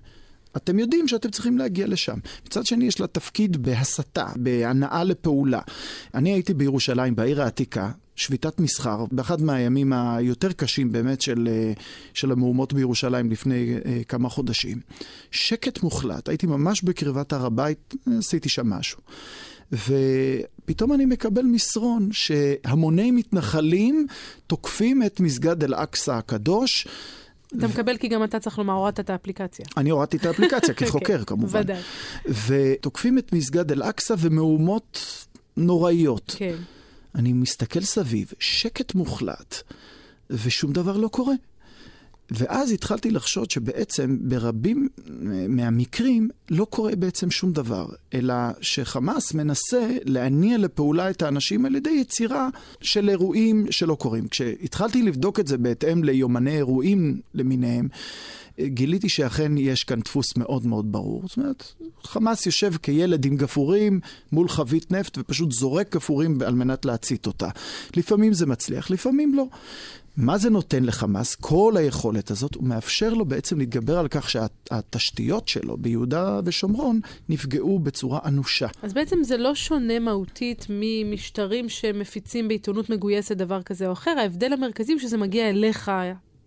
אתם 0.57 0.79
יודעים 0.79 1.07
שאתם 1.07 1.29
צריכים 1.29 1.57
להגיע 1.57 1.87
לשם. 1.87 2.17
מצד 2.45 2.65
שני, 2.65 2.85
יש 2.85 2.99
לה 2.99 3.07
תפקיד 3.07 3.57
בהסתה, 3.57 4.25
בהנאה 4.35 5.03
לפעולה. 5.03 5.61
אני 6.13 6.33
הייתי 6.33 6.53
בירושלים, 6.53 7.15
בעיר 7.15 7.41
העתיקה, 7.41 7.91
שביתת 8.15 8.59
מסחר, 8.59 9.05
באחד 9.11 9.41
מהימים 9.41 9.93
היותר 9.93 10.51
קשים 10.51 10.91
באמת 10.91 11.21
של, 11.21 11.47
אה, 11.51 11.73
של 12.13 12.31
המהומות 12.31 12.73
בירושלים 12.73 13.31
לפני 13.31 13.75
אה, 13.85 14.01
כמה 14.07 14.29
חודשים. 14.29 14.79
שקט 15.31 15.83
מוחלט, 15.83 16.29
הייתי 16.29 16.47
ממש 16.47 16.83
בקרבת 16.83 17.33
הר 17.33 17.45
הבית, 17.45 17.95
עשיתי 18.17 18.49
שם 18.49 18.69
משהו. 18.69 18.99
ופתאום 19.71 20.93
אני 20.93 21.05
מקבל 21.05 21.41
מסרון 21.41 22.09
שהמוני 22.11 23.11
מתנחלים 23.11 24.07
תוקפים 24.47 25.03
את 25.03 25.19
מסגד 25.19 25.63
אל-אקצא 25.63 26.13
הקדוש. 26.13 26.87
אתה 27.57 27.67
מקבל 27.67 27.97
כי 27.97 28.07
גם 28.07 28.23
אתה 28.23 28.39
צריך 28.39 28.57
לומר, 28.57 28.73
הורדת 28.73 28.99
את 28.99 29.09
האפליקציה. 29.09 29.65
אני 29.77 29.89
הורדתי 29.89 30.17
את 30.17 30.25
האפליקציה 30.25 30.73
כחוקר 30.77 31.13
אוקיי, 31.13 31.25
כמובן. 31.25 31.59
ודאי. 31.59 31.81
ותוקפים 32.47 33.17
את 33.17 33.33
מסגד 33.33 33.71
אל-אקצא 33.71 34.15
ומהומות 34.19 34.99
נוראיות. 35.57 36.35
כן. 36.37 36.55
אני 37.15 37.33
מסתכל 37.33 37.81
סביב, 37.81 38.31
שקט 38.39 38.95
מוחלט, 38.95 39.55
ושום 40.29 40.73
דבר 40.73 40.97
לא 40.97 41.07
קורה. 41.07 41.33
ואז 42.31 42.71
התחלתי 42.71 43.11
לחשוד 43.11 43.51
שבעצם 43.51 44.17
ברבים 44.21 44.89
מהמקרים 45.49 46.29
לא 46.49 46.65
קורה 46.65 46.95
בעצם 46.95 47.31
שום 47.31 47.51
דבר, 47.51 47.85
אלא 48.13 48.33
שחמאס 48.61 49.33
מנסה 49.33 49.97
להניע 50.05 50.57
לפעולה 50.57 51.09
את 51.09 51.21
האנשים 51.21 51.65
על 51.65 51.75
ידי 51.75 51.89
יצירה 51.89 52.49
של 52.81 53.09
אירועים 53.09 53.65
שלא 53.69 53.95
קורים. 53.95 54.27
כשהתחלתי 54.27 55.03
לבדוק 55.03 55.39
את 55.39 55.47
זה 55.47 55.57
בהתאם 55.57 56.03
ליומני 56.03 56.55
אירועים 56.55 57.21
למיניהם, 57.33 57.87
גיליתי 58.61 59.09
שאכן 59.09 59.57
יש 59.57 59.83
כאן 59.83 59.99
דפוס 59.99 60.37
מאוד 60.37 60.65
מאוד 60.65 60.91
ברור. 60.91 61.23
זאת 61.27 61.37
אומרת, 61.37 61.63
חמאס 62.03 62.45
יושב 62.45 62.73
כילד 62.83 63.25
עם 63.25 63.35
גפורים 63.35 63.99
מול 64.31 64.49
חבית 64.49 64.91
נפט 64.91 65.17
ופשוט 65.17 65.51
זורק 65.51 65.95
גפורים 65.95 66.41
על 66.41 66.55
מנת 66.55 66.85
להצית 66.85 67.27
אותה. 67.27 67.49
לפעמים 67.95 68.33
זה 68.33 68.45
מצליח, 68.45 68.91
לפעמים 68.91 69.33
לא. 69.33 69.45
מה 70.17 70.37
זה 70.37 70.49
נותן 70.49 70.83
לחמאס? 70.83 71.35
כל 71.35 71.73
היכולת 71.77 72.31
הזאת, 72.31 72.55
הוא 72.55 72.63
מאפשר 72.63 73.13
לו 73.13 73.25
בעצם 73.25 73.59
להתגבר 73.59 73.97
על 73.97 74.07
כך 74.07 74.29
שהתשתיות 74.29 75.47
שלו 75.47 75.77
ביהודה 75.77 76.39
ושומרון 76.45 76.99
נפגעו 77.29 77.79
בצורה 77.79 78.19
אנושה. 78.25 78.67
אז 78.81 78.93
בעצם 78.93 79.23
זה 79.23 79.37
לא 79.37 79.55
שונה 79.55 79.99
מהותית 79.99 80.65
ממשטרים 80.69 81.69
שמפיצים 81.69 82.47
בעיתונות 82.47 82.89
מגויסת 82.89 83.37
דבר 83.37 83.61
כזה 83.61 83.87
או 83.87 83.91
אחר, 83.91 84.15
ההבדל 84.19 84.53
המרכזי 84.53 84.91
הוא 84.91 84.99
שזה 84.99 85.17
מגיע 85.17 85.49
אליך 85.49 85.91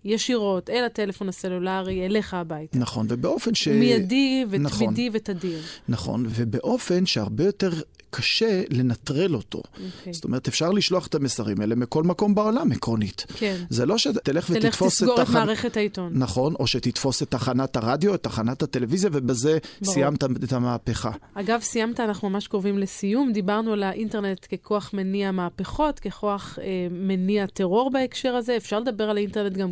ישירות, 0.04 0.70
אל 0.70 0.85
הטלפון 0.85 1.28
הסלולרי, 1.28 2.06
אליך 2.06 2.35
הביתה. 2.35 2.78
נכון, 2.78 3.06
ובאופן 3.11 3.54
ש... 3.54 3.68
מיידי 3.68 4.44
נכון. 4.61 4.87
ותמידי 4.87 5.11
ותדיר. 5.12 5.61
נכון, 5.88 6.26
ובאופן 6.28 7.06
שהרבה 7.06 7.44
יותר 7.44 7.70
קשה 8.11 8.62
לנטרל 8.70 9.35
אותו. 9.35 9.62
אוקיי. 9.75 10.12
זאת 10.12 10.25
אומרת, 10.25 10.49
אפשר 10.49 10.70
לשלוח 10.70 11.07
את 11.07 11.14
המסרים 11.14 11.61
האלה 11.61 11.75
מכל 11.75 12.03
מקום 12.03 12.35
בעולם, 12.35 12.73
עקרונית. 12.73 13.27
כן. 13.37 13.57
זה 13.68 13.87
לא 13.87 13.99
שתלך 13.99 14.20
תלך 14.23 14.51
ותתפוס 14.51 14.92
את 14.94 14.99
תסגור 14.99 15.23
את 15.23 15.27
תחנת... 15.27 15.37
מערכת 15.37 15.77
העיתון. 15.77 16.12
נכון, 16.14 16.55
או 16.55 16.66
שתתפוס 16.66 17.23
את 17.23 17.31
תחנת 17.31 17.77
הרדיו, 17.77 18.14
את 18.14 18.23
תחנת 18.23 18.62
הטלוויזיה, 18.62 19.11
ובזה 19.12 19.59
ברור. 19.83 19.94
סיימת 19.94 20.25
את 20.25 20.53
המהפכה. 20.53 21.11
אגב, 21.35 21.61
סיימת, 21.61 22.01
אנחנו 22.01 22.31
ממש 22.31 22.49
קרובים 22.49 22.79
לסיום. 22.79 23.33
דיברנו 23.33 23.73
על 23.73 23.83
האינטרנט 23.83 24.46
ככוח 24.55 24.90
מניע 24.94 25.31
מהפכות, 25.31 26.01
ככוח 26.01 26.59
אה, 26.62 26.64
מניע 26.90 27.46
טרור 27.46 27.90
בהקשר 27.90 28.35
הזה. 28.35 28.57
אפשר 28.57 28.81
לדבר 28.81 29.11
על 29.11 29.16
האינטרנט 29.16 29.57
גם 29.57 29.70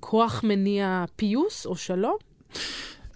ככוח 0.00 0.44
מניע 0.44 1.04
פיוס 1.16 1.66
או 1.66 1.76
שלום? 1.76 2.16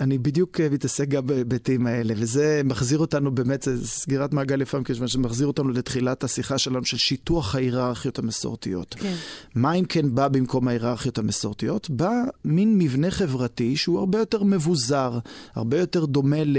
אני 0.01 0.19
בדיוק 0.19 0.61
אה, 0.61 0.69
מתעסק 0.69 1.09
גם 1.09 1.27
בהיבטים 1.27 1.87
האלה, 1.87 2.15
וזה 2.17 2.61
מחזיר 2.65 2.99
אותנו 2.99 3.35
באמת, 3.35 3.63
זה 3.63 3.87
סגירת 3.87 4.33
מעגל 4.33 4.63
יפה, 4.63 4.79
מכיוון 4.79 5.09
שזה 5.09 5.19
מחזיר 5.19 5.47
אותנו 5.47 5.69
לתחילת 5.69 6.25
השיחה 6.25 6.59
שלנו 6.59 6.85
של 6.85 6.97
שיטוח 6.97 7.55
ההיררכיות 7.55 8.19
המסורתיות. 8.19 8.95
כן. 8.99 9.15
מה 9.55 9.73
אם 9.73 9.85
כן 9.85 10.15
בא 10.15 10.29
במקום 10.29 10.69
ההיררכיות 10.69 11.19
המסורתיות? 11.19 11.91
בא 11.91 12.13
מין 12.45 12.79
מבנה 12.79 13.11
חברתי 13.11 13.77
שהוא 13.77 13.99
הרבה 13.99 14.19
יותר 14.19 14.43
מבוזר, 14.43 15.19
הרבה 15.55 15.79
יותר 15.79 16.05
דומה 16.05 16.45
ל... 16.45 16.59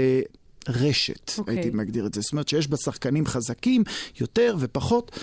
רשת, 0.68 1.30
okay. 1.30 1.38
אוקיי. 1.38 1.54
הייתי 1.54 1.70
מגדיר 1.76 2.06
את 2.06 2.14
זה. 2.14 2.20
זאת 2.20 2.32
אומרת 2.32 2.48
שיש 2.48 2.68
בה 2.68 2.76
שחקנים 2.76 3.26
חזקים 3.26 3.84
יותר 4.20 4.56
ופחות, 4.58 5.18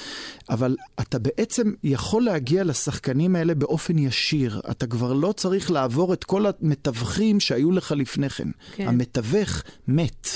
אבל 0.49 0.75
אתה 1.01 1.19
בעצם 1.19 1.71
יכול 1.83 2.23
להגיע 2.23 2.63
לשחקנים 2.63 3.35
האלה 3.35 3.55
באופן 3.55 3.97
ישיר. 3.97 4.61
אתה 4.71 4.87
כבר 4.87 5.13
לא 5.13 5.31
צריך 5.31 5.71
לעבור 5.71 6.13
את 6.13 6.23
כל 6.23 6.45
המתווכים 6.45 7.39
שהיו 7.39 7.71
לך 7.71 7.91
לפני 7.91 8.29
כן. 8.29 8.49
כן. 8.75 8.87
המתווך 8.87 9.63
מת. 9.87 10.27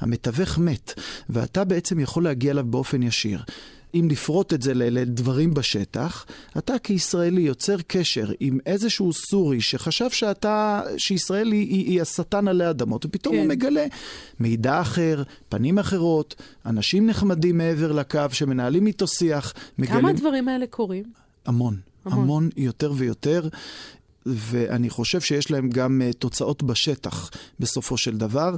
המתווך 0.00 0.58
מת, 0.58 0.92
ואתה 1.30 1.64
בעצם 1.64 2.00
יכול 2.00 2.24
להגיע 2.24 2.50
אליו 2.50 2.64
באופן 2.64 3.02
ישיר. 3.02 3.42
אם 3.94 4.08
לפרוט 4.10 4.54
את 4.54 4.62
זה 4.62 4.74
לדברים 4.74 5.54
בשטח, 5.54 6.26
אתה 6.58 6.78
כישראלי 6.78 7.40
יוצר 7.40 7.76
קשר 7.86 8.26
עם 8.40 8.58
איזשהו 8.66 9.12
סורי 9.12 9.60
שחשב 9.60 10.10
שאתה, 10.10 10.82
שישראל 10.96 11.52
היא, 11.52 11.68
היא, 11.68 11.86
היא 11.86 12.02
השטן 12.02 12.48
עלי 12.48 12.70
אדמות, 12.70 13.04
ופתאום 13.04 13.34
כן. 13.34 13.40
הוא 13.40 13.48
מגלה 13.48 13.86
מידע 14.40 14.80
אחר, 14.80 15.22
פנים 15.48 15.78
אחרות, 15.78 16.34
אנשים 16.66 17.06
נחמדים 17.06 17.58
מעבר 17.58 17.92
לקו 17.92 18.20
שמנהלים 18.32 18.86
איתו 18.86 19.06
שיח, 19.06 19.54
מגלים... 19.78 20.00
כמה 20.00 20.10
הדברים 20.10 20.48
האלה 20.48 20.66
קורים? 20.66 21.04
המון. 21.46 21.76
המון. 22.04 22.22
המון 22.22 22.48
יותר 22.56 22.92
ויותר. 22.96 23.48
ואני 24.26 24.90
חושב 24.90 25.20
שיש 25.20 25.50
להם 25.50 25.70
גם 25.70 26.02
uh, 26.10 26.16
תוצאות 26.18 26.62
בשטח 26.62 27.30
בסופו 27.60 27.96
של 27.96 28.16
דבר. 28.16 28.56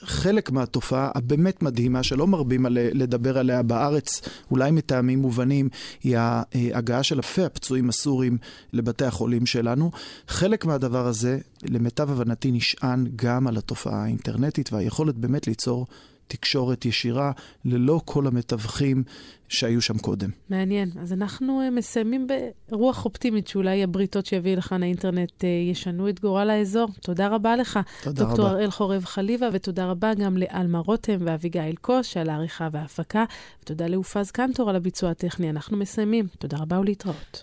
חלק 0.00 0.50
מהתופעה 0.50 1.10
הבאמת 1.14 1.62
מדהימה, 1.62 2.02
שלא 2.02 2.26
מרבים 2.26 2.66
על, 2.66 2.78
לדבר 2.92 3.38
עליה 3.38 3.62
בארץ, 3.62 4.20
אולי 4.50 4.70
מטעמים 4.70 5.18
מובנים, 5.18 5.68
היא 6.02 6.16
ההגעה 6.18 7.02
של 7.02 7.16
אלפי 7.16 7.42
הפצועים 7.42 7.88
הסורים 7.88 8.38
לבתי 8.72 9.04
החולים 9.04 9.46
שלנו. 9.46 9.90
חלק 10.28 10.64
מהדבר 10.64 11.06
הזה, 11.06 11.38
למיטב 11.62 12.10
הבנתי, 12.10 12.50
נשען 12.50 13.06
גם 13.16 13.46
על 13.46 13.56
התופעה 13.56 14.02
האינטרנטית 14.02 14.72
והיכולת 14.72 15.14
באמת 15.14 15.46
ליצור 15.46 15.86
תקשורת 16.26 16.84
ישירה 16.84 17.32
ללא 17.64 18.00
כל 18.04 18.26
המתווכים 18.26 19.04
שהיו 19.48 19.80
שם 19.80 19.98
קודם. 19.98 20.30
מעניין. 20.50 20.90
אז 21.00 21.12
אנחנו 21.12 21.60
אה, 21.60 21.70
מסיימים 21.70 22.26
ברוח 22.70 23.04
אופטימית 23.04 23.48
שאולי 23.48 23.82
הבריתות 23.82 24.26
שיביא 24.26 24.56
לכאן 24.56 24.82
האינטרנט 24.82 25.44
אה, 25.44 25.48
ישנו 25.48 26.08
את 26.08 26.20
גורל 26.20 26.50
האזור. 26.50 26.88
תודה 27.02 27.28
רבה 27.28 27.56
לך, 27.56 27.78
תודה 28.02 28.24
דוקטור 28.24 28.44
רבה. 28.44 28.54
הראל 28.54 28.70
חורב 28.70 29.04
חליבה, 29.04 29.48
ותודה 29.52 29.86
רבה 29.86 30.14
גם 30.14 30.36
לאלמה 30.36 30.78
רותם 30.78 31.16
ואביגיל 31.20 31.76
קוש 31.80 32.16
על 32.16 32.30
העריכה 32.30 32.68
וההפקה, 32.72 33.24
ותודה 33.62 33.86
לאופז 33.86 34.30
קנטור 34.30 34.70
על 34.70 34.76
הביצוע 34.76 35.10
הטכני. 35.10 35.50
אנחנו 35.50 35.76
מסיימים. 35.76 36.26
תודה 36.38 36.56
רבה 36.58 36.78
ולהתראות. 36.78 37.42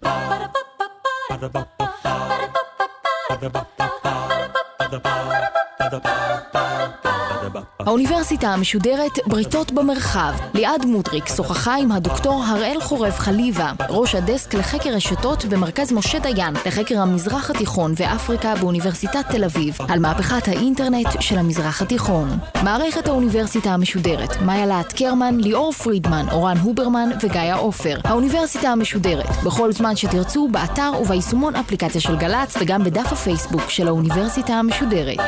האוניברסיטה 7.79 8.47
המשודרת 8.47 9.19
בריתות 9.27 9.71
במרחב. 9.71 10.33
ליעד 10.53 10.85
מודריק 10.85 11.27
שוחחה 11.27 11.75
עם 11.75 11.91
הדוקטור 11.91 12.43
הראל 12.43 12.77
חורב 12.81 13.11
חליבה, 13.11 13.71
ראש 13.89 14.15
הדסק 14.15 14.53
לחקר 14.53 14.89
רשתות 14.89 15.45
במרכז 15.45 15.91
משה 15.91 16.19
דיין 16.19 16.53
לחקר 16.65 16.99
המזרח 17.01 17.49
התיכון 17.49 17.93
ואפריקה 17.97 18.55
באוניברסיטת 18.55 19.25
תל 19.29 19.43
אביב, 19.43 19.77
על 19.89 19.99
מהפכת 19.99 20.47
האינטרנט 20.47 21.07
של 21.19 21.37
המזרח 21.37 21.81
התיכון. 21.81 22.29
מערכת 22.63 23.07
האוניברסיטה 23.07 23.69
המשודרת, 23.69 24.41
מאיה 24.41 24.65
להט 24.65 24.93
קרמן, 24.93 25.39
ליאור 25.39 25.71
פרידמן, 25.71 26.25
אורן 26.31 26.57
הוברמן 26.57 27.09
וגיא 27.23 27.53
עופר. 27.57 27.97
האוניברסיטה 28.03 28.69
המשודרת, 28.69 29.29
בכל 29.45 29.71
זמן 29.71 29.95
שתרצו, 29.95 30.47
באתר 30.51 30.91
וביישומון 31.01 31.55
אפליקציה 31.55 32.01
של 32.01 32.15
גל"צ 32.15 32.57
וגם 32.61 32.83
בדף 32.83 33.11
הפייסבוק 33.13 33.69
של 33.69 33.87
האוניברסיטה 33.87 34.53
המשודרת. 34.53 35.19